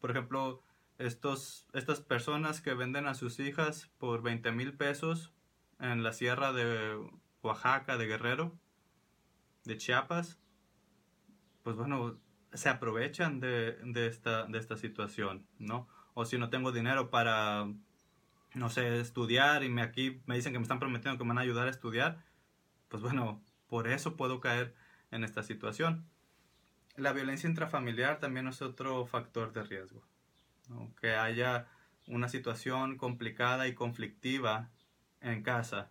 [0.00, 0.60] Por ejemplo,
[0.98, 5.32] estos, estas personas que venden a sus hijas por 20 mil pesos
[5.78, 6.98] en la sierra de
[7.42, 8.58] Oaxaca, de Guerrero,
[9.64, 10.40] de Chiapas,
[11.62, 12.18] pues bueno,
[12.52, 15.88] se aprovechan de, esta, de esta situación, ¿no?
[16.14, 17.66] O si no tengo dinero para,
[18.54, 21.38] no sé, estudiar y me aquí me dicen que me están prometiendo que me van
[21.38, 22.24] a ayudar a estudiar,
[22.88, 24.74] pues bueno, por eso puedo caer
[25.10, 26.06] en esta situación.
[26.96, 30.02] la violencia intrafamiliar también es otro factor de riesgo.
[31.00, 31.66] Que haya
[32.06, 34.70] una situación complicada y conflictiva
[35.20, 35.90] en casa,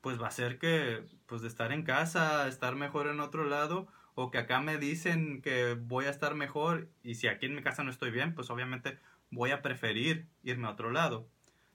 [0.00, 3.88] pues va a ser que, pues de estar en casa, estar mejor en otro lado,
[4.14, 7.62] o que acá me dicen que voy a estar mejor y si aquí en mi
[7.62, 8.98] casa no estoy bien, pues obviamente
[9.34, 11.28] voy a preferir irme a otro lado.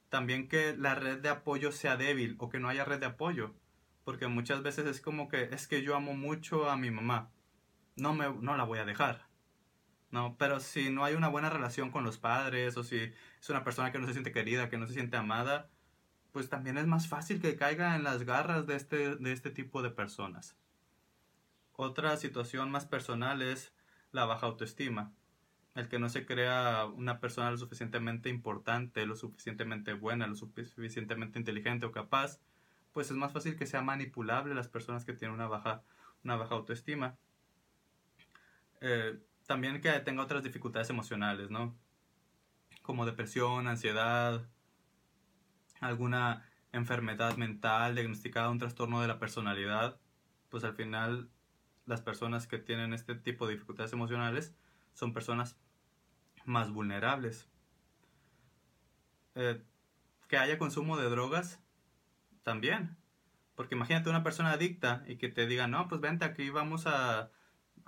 [0.10, 3.54] También que la red de apoyo sea débil o que no haya red de apoyo,
[4.04, 7.30] porque muchas veces es como que es que yo amo mucho a mi mamá,
[7.96, 9.28] no, me, no la voy a dejar.
[10.12, 13.64] No, pero si no hay una buena relación con los padres o si es una
[13.64, 15.70] persona que no se siente querida, que no se siente amada,
[16.32, 19.84] pues también es más fácil que caiga en las garras de este, de este tipo
[19.84, 20.56] de personas.
[21.74, 23.74] Otra situación más personal es
[24.12, 25.14] la baja autoestima.
[25.80, 31.40] El que no se crea una persona lo suficientemente importante, lo suficientemente buena, lo suficientemente
[31.40, 32.42] inteligente o capaz,
[32.92, 35.84] pues es más fácil que sea manipulable las personas que tienen una baja,
[36.24, 37.18] una baja autoestima.
[38.82, 41.78] Eh, también que tenga otras dificultades emocionales, ¿no?
[42.82, 44.50] Como depresión, ansiedad,
[45.80, 49.98] alguna enfermedad mental diagnosticada, un trastorno de la personalidad,
[50.50, 51.30] pues al final
[51.86, 54.54] las personas que tienen este tipo de dificultades emocionales
[54.94, 55.58] son personas
[56.50, 57.48] más vulnerables.
[59.36, 59.62] Eh,
[60.28, 61.62] que haya consumo de drogas
[62.44, 62.98] también.
[63.56, 67.32] Porque imagínate una persona adicta y que te diga, no, pues vente aquí, vamos a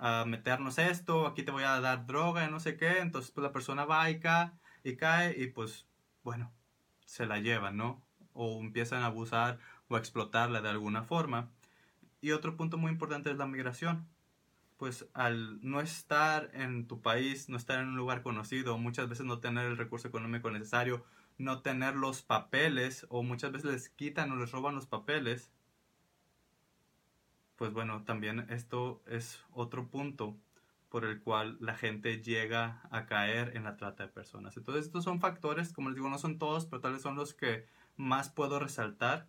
[0.04, 3.44] a meternos esto, aquí te voy a dar droga y no sé qué, entonces pues
[3.44, 4.50] la persona va y cae
[4.82, 5.86] y cae y pues
[6.24, 6.52] bueno,
[7.06, 8.02] se la llevan, ¿no?
[8.32, 11.50] O empiezan a abusar o a explotarla de alguna forma.
[12.20, 14.08] Y otro punto muy importante es la migración.
[14.82, 19.24] Pues al no estar en tu país, no estar en un lugar conocido, muchas veces
[19.24, 21.04] no tener el recurso económico necesario,
[21.38, 25.52] no tener los papeles o muchas veces les quitan o les roban los papeles,
[27.54, 30.36] pues bueno, también esto es otro punto
[30.88, 34.56] por el cual la gente llega a caer en la trata de personas.
[34.56, 37.34] Entonces estos son factores, como les digo, no son todos, pero tal vez son los
[37.34, 39.28] que más puedo resaltar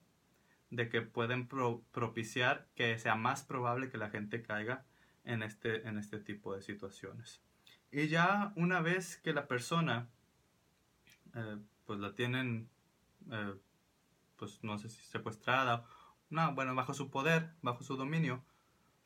[0.71, 4.83] de que pueden propiciar que sea más probable que la gente caiga
[5.23, 7.41] en este, en este tipo de situaciones.
[7.91, 10.09] Y ya una vez que la persona,
[11.35, 12.69] eh, pues la tienen,
[13.31, 13.53] eh,
[14.37, 15.85] pues no sé si secuestrada
[16.33, 18.43] no, bueno, bajo su poder, bajo su dominio.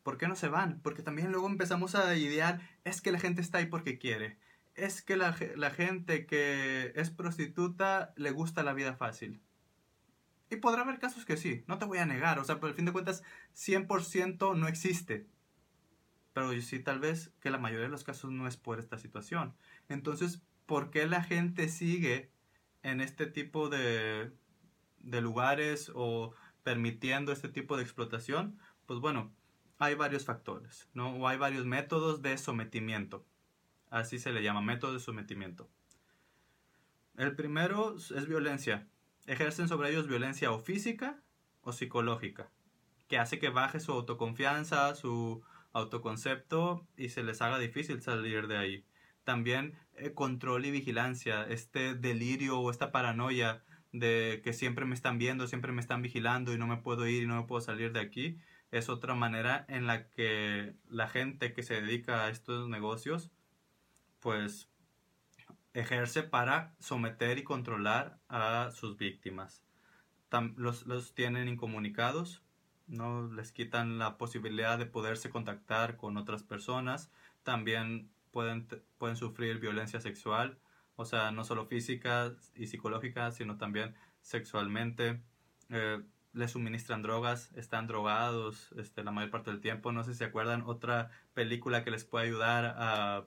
[0.01, 0.79] ¿Por qué no se van?
[0.81, 4.37] Porque también luego empezamos a idear, es que la gente está ahí porque quiere.
[4.75, 9.41] Es que la, gente que es prostituta le gusta la vida fácil.
[10.49, 12.39] Y podrá haber casos que sí, no te voy a negar.
[12.39, 15.27] O sea, por el fin de cuentas, 100% no existe.
[16.37, 19.55] Pero sí, tal vez que la mayoría de los casos no es por esta situación.
[19.89, 22.29] Entonces, ¿por qué la gente sigue
[22.83, 24.31] en este tipo de,
[24.99, 28.59] de lugares o permitiendo este tipo de explotación?
[28.85, 29.33] Pues bueno,
[29.79, 31.15] hay varios factores, ¿no?
[31.15, 33.25] O hay varios métodos de sometimiento.
[33.89, 35.67] Así se le llama, método de sometimiento.
[37.15, 38.87] El primero es violencia.
[39.25, 41.19] Ejercen sobre ellos violencia o física
[41.61, 42.51] o psicológica,
[43.07, 45.43] que hace que baje su autoconfianza, su
[45.77, 48.85] autoconcepto y se les haga difícil salir de ahí.
[49.23, 55.17] También eh, control y vigilancia, este delirio o esta paranoia de que siempre me están
[55.17, 57.91] viendo, siempre me están vigilando y no me puedo ir y no me puedo salir
[57.91, 58.37] de aquí,
[58.71, 63.31] es otra manera en la que la gente que se dedica a estos negocios,
[64.19, 64.69] pues
[65.73, 69.63] ejerce para someter y controlar a sus víctimas.
[70.55, 72.43] los, los tienen incomunicados,
[72.87, 77.11] no les quitan la posibilidad de poderse contactar con otras personas,
[77.43, 78.67] también pueden,
[78.97, 80.57] pueden sufrir violencia sexual,
[80.95, 85.21] o sea, no solo física y psicológica, sino también sexualmente.
[85.69, 86.01] Eh,
[86.33, 89.91] les suministran drogas, están drogados este, la mayor parte del tiempo.
[89.91, 93.25] No sé si se acuerdan otra película que les puede ayudar a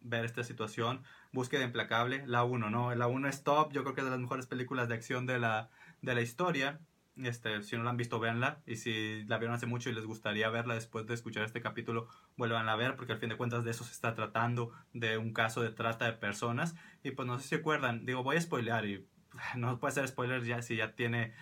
[0.00, 1.02] ver esta situación.
[1.32, 2.94] Búsqueda implacable, la 1, ¿no?
[2.94, 5.38] La 1 es top, yo creo que es de las mejores películas de acción de
[5.38, 5.70] la,
[6.02, 6.80] de la historia.
[7.16, 8.62] Este, si no la han visto, véanla.
[8.66, 12.08] Y si la vieron hace mucho y les gustaría verla después de escuchar este capítulo,
[12.36, 15.32] vuelvan a ver, porque al fin de cuentas de eso se está tratando, de un
[15.32, 16.74] caso de trata de personas.
[17.02, 19.06] Y pues no sé si acuerdan, digo, voy a spoilear y
[19.56, 21.34] no puede ser spoiler ya si ya tiene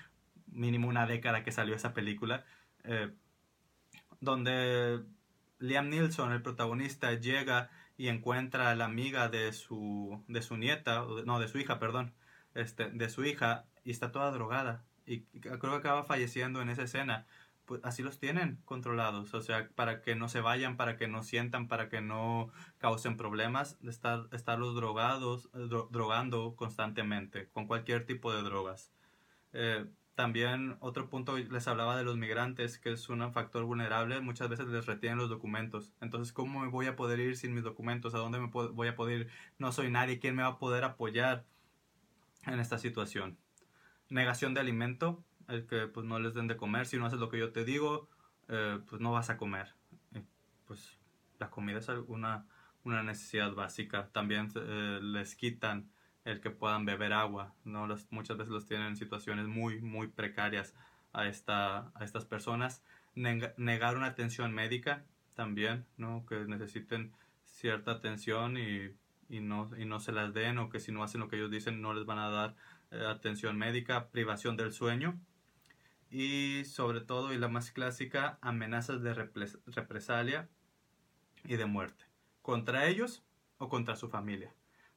[0.47, 2.45] mínimo una década que salió esa película.
[2.85, 3.13] Eh,
[4.21, 5.01] donde
[5.59, 11.05] Liam Neeson, el protagonista, llega y encuentra a la amiga de su, de su nieta,
[11.27, 12.15] no, de su hija, perdón,
[12.55, 14.85] este, de su hija, y está toda drogada
[15.15, 17.27] y creo que acaba falleciendo en esa escena,
[17.67, 21.23] pues así los tienen controlados, o sea, para que no se vayan, para que no
[21.23, 25.49] sientan, para que no causen problemas, estar, estarlos drogados,
[25.91, 28.93] drogando constantemente, con cualquier tipo de drogas.
[29.53, 34.49] Eh, También otro punto les hablaba de los migrantes, que es un factor vulnerable, muchas
[34.49, 35.93] veces les retienen los documentos.
[36.01, 38.15] Entonces, ¿cómo me voy a poder ir sin mis documentos?
[38.15, 39.29] ¿A dónde me voy a poder ir?
[39.59, 41.47] No soy nadie, ¿quién me va a poder apoyar
[42.47, 43.39] en esta situación?
[44.11, 47.31] Negación de alimento, el que pues no les den de comer, si no haces lo
[47.31, 48.09] que yo te digo,
[48.49, 49.75] eh, pues no vas a comer.
[50.67, 50.99] pues
[51.39, 52.47] la comida es una,
[52.85, 54.09] una necesidad básica.
[54.13, 55.91] También eh, les quitan
[56.25, 57.89] el que puedan beber agua, ¿no?
[58.11, 60.75] muchas veces los tienen en situaciones muy, muy precarias
[61.13, 62.83] a, esta, a estas personas.
[63.15, 65.03] negar una atención médica
[65.35, 66.27] también, ¿no?
[66.27, 67.13] Que necesiten
[67.45, 68.95] cierta atención y,
[69.29, 71.51] y, no, y no se las den o que si no hacen lo que ellos
[71.51, 72.55] dicen no les van a dar
[72.91, 75.21] atención médica, privación del sueño
[76.11, 80.49] y sobre todo, y la más clásica, amenazas de represalia
[81.45, 82.05] y de muerte,
[82.43, 83.25] contra ellos
[83.59, 84.53] o contra su familia.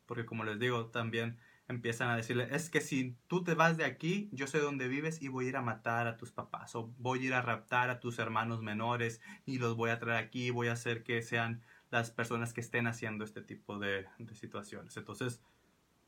[0.06, 1.38] Porque como les digo, también
[1.68, 5.22] empiezan a decirle, es que si tú te vas de aquí, yo sé dónde vives
[5.22, 7.90] y voy a ir a matar a tus papás, o voy a ir a raptar
[7.90, 11.62] a tus hermanos menores y los voy a traer aquí, voy a hacer que sean
[11.90, 14.98] las personas que estén haciendo este tipo de, de situaciones.
[14.98, 15.42] Entonces,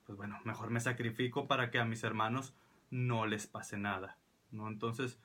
[0.05, 2.55] pues bueno, mejor me sacrifico para que a mis hermanos
[2.89, 4.17] no les pase nada.
[4.51, 4.67] ¿no?
[4.67, 5.19] Entonces,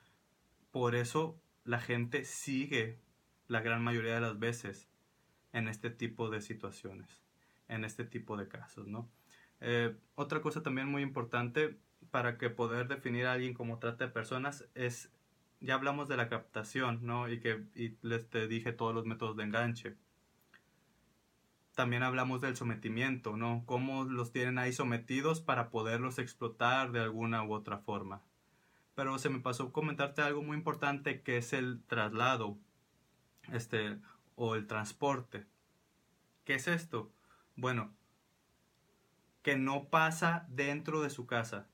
[0.71, 2.99] por eso la gente sigue
[3.49, 4.89] la gran mayoría de las veces
[5.53, 7.21] en este tipo de situaciones,
[7.69, 9.11] en este tipo de casos, ¿no?
[9.61, 11.77] Eh, otra cosa también muy importante
[12.11, 15.11] para que poder definir a alguien como trata de personas es,
[15.61, 17.29] ya hablamos de la captación, ¿no?
[17.29, 17.65] Y que
[18.03, 19.97] les te dije todos los métodos de enganche.
[21.75, 23.63] También hablamos del sometimiento, ¿no?
[23.67, 28.23] Cómo los tienen ahí sometidos para poderlos explotar de alguna u otra forma
[29.01, 32.59] pero se me pasó comentarte algo muy importante que es el traslado
[33.51, 33.99] este
[34.35, 35.47] o el transporte.
[36.45, 37.11] ¿Qué es esto?
[37.57, 37.95] Bueno,
[39.43, 41.67] que no pasa dentro de su casa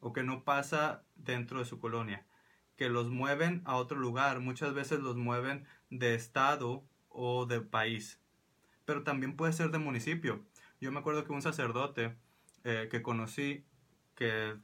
[0.00, 2.26] o que no pasa dentro de su colonia,
[2.76, 8.20] que los mueven a otro lugar, muchas veces los mueven de estado o de país,
[8.88, 10.42] pero también puede ser de municipio.
[10.80, 12.16] Yo me acuerdo que un sacerdote
[12.64, 13.66] eh, que conocí
[14.14, 14.56] que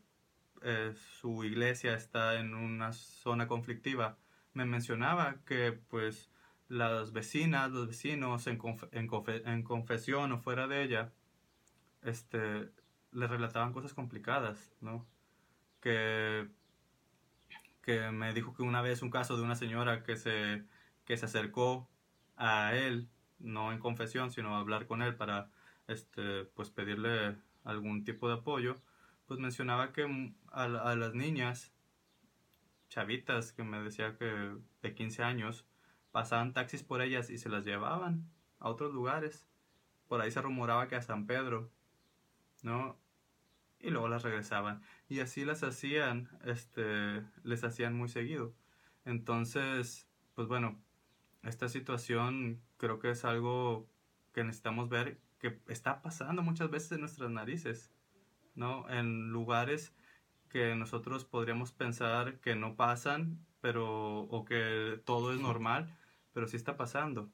[0.63, 4.17] eh, su iglesia está en una zona conflictiva,
[4.55, 6.31] me mencionaba que pues
[6.69, 8.59] las vecinas, los vecinos en,
[8.93, 11.13] en, confesión o fuera de ella,
[12.01, 12.71] este,
[13.13, 15.07] le relataban cosas complicadas, ¿no?
[15.83, 16.49] Que,
[17.83, 20.65] que me dijo que una vez un caso de una señora que se,
[21.05, 21.91] que se acercó
[22.39, 23.11] a él,
[23.45, 25.51] no en confesión, sino hablar con él para
[25.87, 28.77] este, pues pedirle algún tipo de apoyo,
[29.27, 31.73] pues mencionaba que a, las niñas,
[32.89, 35.67] chavitas, que me decía que de 15 años,
[36.13, 38.29] pasaban taxis por ellas y se las llevaban
[38.61, 39.49] a otros lugares.
[40.09, 41.71] Por ahí se rumoraba que a San Pedro,
[42.63, 42.99] ¿no?
[43.81, 44.83] Y luego las regresaban.
[45.09, 48.55] Y así las hacían, este, les hacían muy seguido.
[49.05, 50.81] Entonces, pues bueno,
[51.43, 53.89] esta situación creo que es algo
[54.33, 57.95] que necesitamos ver que está pasando muchas veces en nuestras narices.
[58.55, 58.89] ¿no?
[58.89, 59.93] En lugares
[60.49, 65.97] que nosotros podríamos pensar que no pasan, pero, o que todo es normal,
[66.33, 67.29] pero sí está pasando.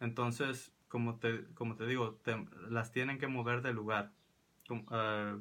[0.00, 2.18] Entonces, como te, como te digo,
[2.70, 4.12] las tienen que mover del lugar,
[4.90, 5.40] eh,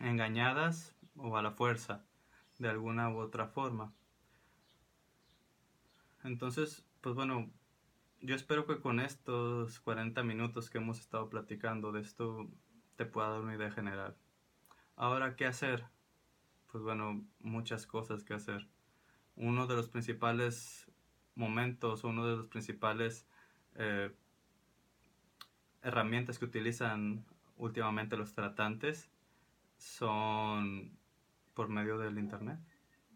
[0.00, 2.04] engañadas o a la fuerza,
[2.58, 3.92] de alguna u otra forma.
[6.22, 7.50] Entonces, pues bueno,
[8.20, 12.48] yo espero que con estos 40 minutos que hemos estado platicando de esto
[12.96, 14.16] te pueda dar una idea general.
[14.96, 15.86] Ahora, ¿qué hacer?
[16.70, 18.68] Pues bueno, muchas cosas que hacer.
[19.36, 20.90] Uno de los principales
[21.34, 23.26] momentos, uno de los principales
[23.76, 24.12] eh,
[25.82, 27.24] herramientas que utilizan
[27.56, 29.10] últimamente los tratantes
[29.78, 30.98] son
[31.54, 32.58] por medio del internet,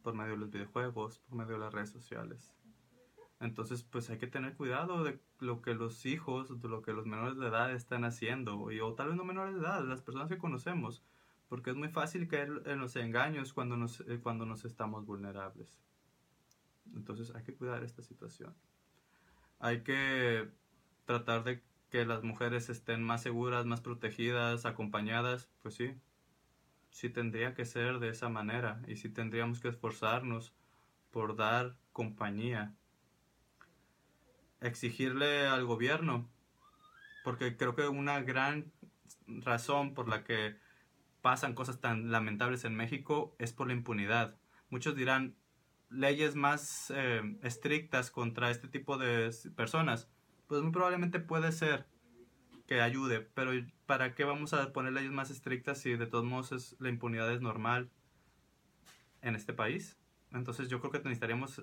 [0.02, 2.54] por medio de los videojuegos, por medio de las redes sociales.
[3.44, 7.04] Entonces, pues hay que tener cuidado de lo que los hijos, de lo que los
[7.04, 10.28] menores de edad están haciendo, y, o tal vez no menores de edad, las personas
[10.28, 11.04] que conocemos,
[11.50, 15.78] porque es muy fácil caer en los engaños cuando nos, eh, cuando nos estamos vulnerables.
[16.94, 18.54] Entonces hay que cuidar esta situación.
[19.58, 20.48] Hay que
[21.04, 25.94] tratar de que las mujeres estén más seguras, más protegidas, acompañadas, pues sí,
[26.90, 30.54] sí tendría que ser de esa manera y sí tendríamos que esforzarnos
[31.10, 32.74] por dar compañía
[34.64, 36.28] exigirle al gobierno,
[37.22, 38.72] porque creo que una gran
[39.26, 40.56] razón por la que
[41.22, 44.36] pasan cosas tan lamentables en México es por la impunidad.
[44.70, 45.36] Muchos dirán
[45.90, 50.10] leyes más eh, estrictas contra este tipo de personas.
[50.48, 51.86] Pues muy probablemente puede ser
[52.66, 53.52] que ayude, pero
[53.86, 57.40] ¿para qué vamos a poner leyes más estrictas si de todos modos la impunidad es
[57.40, 57.90] normal?
[59.24, 59.96] en este país.
[60.32, 61.62] Entonces yo creo que necesitaríamos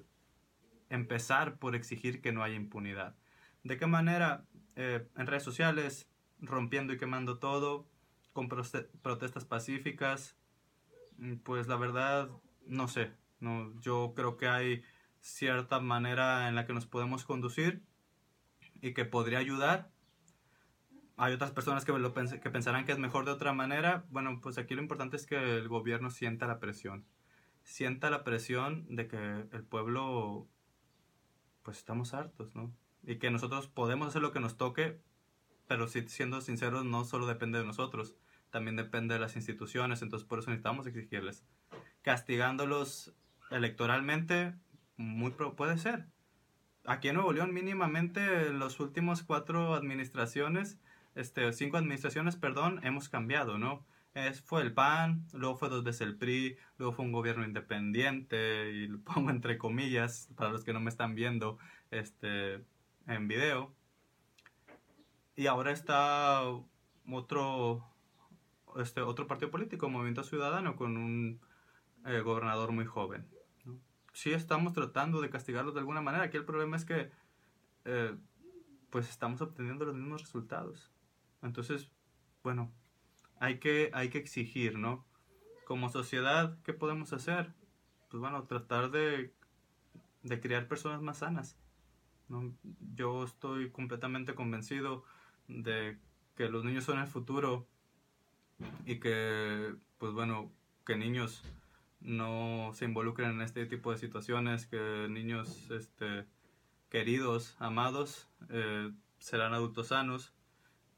[0.91, 3.15] empezar por exigir que no haya impunidad.
[3.63, 4.45] ¿De qué manera?
[4.75, 7.87] Eh, en redes sociales, rompiendo y quemando todo,
[8.33, 10.37] con protestas pacíficas.
[11.17, 12.29] Mm, pues la verdad,
[12.67, 13.11] no sé.
[13.39, 14.83] No, yo creo que hay
[15.19, 17.83] cierta manera en la que nos podemos conducir
[18.81, 19.89] y que podría ayudar.
[21.17, 24.05] Hay otras personas que, lo que pensarán que es mejor de otra manera.
[24.09, 27.05] Bueno, pues aquí lo importante es que el gobierno sienta la presión.
[27.63, 30.47] Sienta la presión de que el pueblo,
[31.63, 32.71] pues estamos hartos, ¿no?
[33.03, 34.99] Y que nosotros podemos hacer lo que nos toque,
[35.67, 38.15] pero si, siendo sinceros, no solo depende de nosotros,
[38.49, 41.45] también depende de las instituciones, entonces por eso necesitamos exigirles.
[42.01, 43.13] Castigándolos
[43.49, 44.53] electoralmente,
[44.97, 46.07] muy puede ser.
[46.85, 50.79] Aquí en Nuevo León, mínimamente, en los últimos cuatro administraciones,
[51.15, 53.85] este, cinco administraciones, perdón, hemos cambiado, ¿no?
[54.13, 58.71] Es, fue el PAN, luego fue dos veces el PRI, luego fue un gobierno independiente,
[58.71, 61.57] y lo pongo entre comillas, para los que no me están viendo
[61.91, 62.63] este,
[63.07, 63.73] en video.
[65.35, 66.43] Y ahora está
[67.09, 67.85] otro,
[68.77, 71.39] este, otro partido político, Movimiento Ciudadano, con un
[72.05, 73.27] eh, gobernador muy joven
[74.13, 76.25] sí estamos tratando de castigarlos de alguna manera.
[76.25, 77.11] Aquí el problema es que
[77.85, 78.15] eh,
[78.89, 80.91] pues estamos obteniendo los mismos resultados.
[81.41, 81.89] Entonces,
[82.43, 82.71] bueno,
[83.41, 85.03] hay que, hay que exigir, ¿no?
[85.65, 87.51] Como sociedad, ¿qué podemos hacer?
[88.07, 89.33] Pues bueno, tratar de,
[90.21, 91.57] de crear personas más sanas.
[92.29, 92.53] ¿no?
[92.93, 95.03] Yo estoy completamente convencido
[95.47, 95.97] de
[96.35, 97.67] que los niños son el futuro
[98.85, 100.51] y que, pues bueno,
[100.85, 101.41] que niños
[101.99, 106.27] no se involucren en este tipo de situaciones, que niños este,
[106.89, 110.31] queridos, amados, eh, serán adultos sanos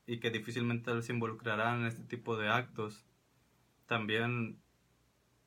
[0.05, 3.05] y que difícilmente se involucrarán en este tipo de actos.
[3.85, 4.59] También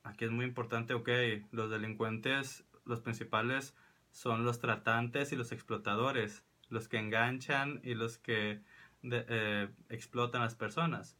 [0.03, 1.09] aquí es muy importante, ok,
[1.51, 3.75] los delincuentes, los principales
[4.11, 8.61] son los tratantes y los explotadores, los que enganchan y los que
[9.03, 11.17] eh, explotan a las personas.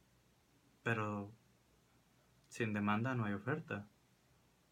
[0.82, 1.32] Pero
[2.48, 3.86] sin demanda no hay oferta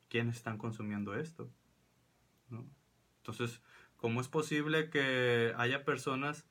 [0.08, 1.50] quiénes están consumiendo esto.
[3.18, 3.62] Entonces,
[3.96, 6.46] ¿cómo es posible que haya personas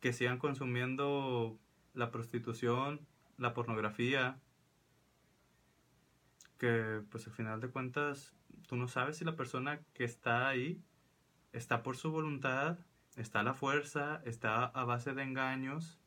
[0.00, 1.58] que sigan consumiendo
[1.94, 3.06] la prostitución,
[3.38, 4.38] la pornografía,
[6.58, 8.34] que pues al final de cuentas
[8.66, 10.82] tú no sabes si la persona que está ahí
[11.52, 12.78] está por su voluntad,
[13.16, 15.98] está a la fuerza, está a base de engaños,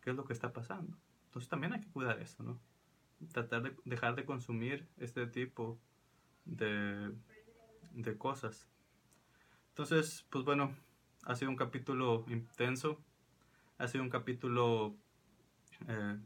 [0.00, 0.96] qué es lo que está pasando.
[1.26, 2.60] Entonces también hay que cuidar eso, ¿no?
[3.28, 5.78] tratar de dejar de consumir este tipo
[6.44, 7.12] de,
[7.92, 8.68] de cosas.
[9.68, 10.74] Entonces, pues bueno,
[11.22, 13.00] ha sido un capítulo intenso,
[13.78, 14.94] ha sido un capítulo,
[15.88, 16.18] eh,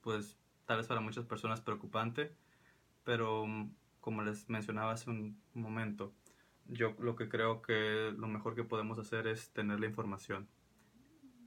[0.00, 2.32] pues tal vez para muchas personas preocupante,
[3.04, 3.46] pero
[4.00, 6.12] como les mencionaba hace un momento,
[6.66, 10.48] yo lo que creo que lo mejor que podemos hacer es tener la información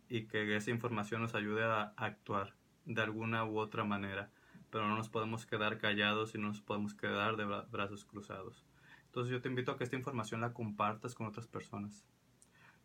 [0.10, 2.54] y que esa información nos ayude a actuar
[2.86, 4.30] de alguna u otra manera
[4.72, 8.66] pero no nos podemos quedar callados y no nos podemos quedar de brazos cruzados.
[9.06, 12.06] Entonces yo te invito a que esta información la compartas con otras personas,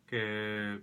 [0.07, 0.81] que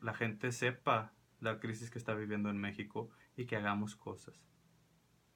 [0.00, 4.40] la gente sepa la crisis que está viviendo en México y que hagamos cosas,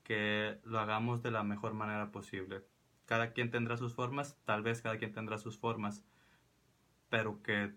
[0.04, 2.64] que lo hagamos de la mejor manera posible.
[3.06, 6.04] Cada quien tendrá sus formas, tal vez cada quien tendrá sus formas,
[7.08, 7.74] pero que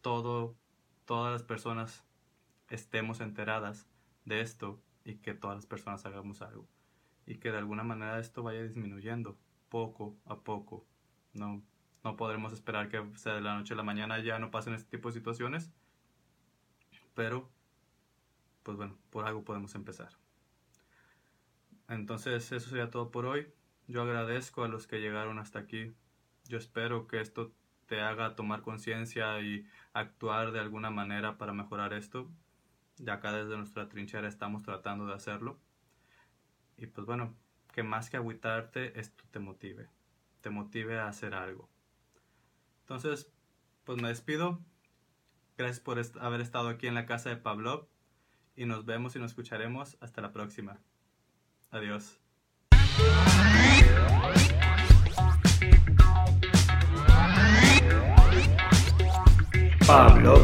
[0.00, 0.56] todo,
[1.04, 2.04] todas las personas
[2.70, 3.88] estemos enteradas
[4.24, 6.68] de esto y que todas las personas hagamos algo.
[7.26, 10.86] Y que de alguna manera esto vaya disminuyendo poco a poco.
[11.34, 11.62] No,
[12.04, 14.96] no podremos esperar que sea de la noche a la mañana ya no pasen este
[14.96, 15.70] tipo de situaciones.
[17.14, 17.50] Pero,
[18.62, 20.10] pues bueno, por algo podemos empezar.
[21.88, 23.52] Entonces, eso sería todo por hoy.
[23.86, 25.94] Yo agradezco a los que llegaron hasta aquí.
[26.46, 27.52] Yo espero que esto
[27.86, 32.28] te haga tomar conciencia y actuar de alguna manera para mejorar esto
[32.98, 35.58] de acá desde nuestra trinchera estamos tratando de hacerlo.
[36.76, 37.34] Y pues bueno,
[37.72, 39.88] que más que agüitarte, esto te motive,
[40.40, 41.68] te motive a hacer algo.
[42.88, 43.28] Entonces,
[43.84, 44.60] pues me despido.
[45.58, 47.86] Gracias por haber estado aquí en la casa de Pablo
[48.56, 50.80] y nos vemos y nos escucharemos hasta la próxima.
[51.70, 52.18] Adiós.
[59.86, 60.42] Pablo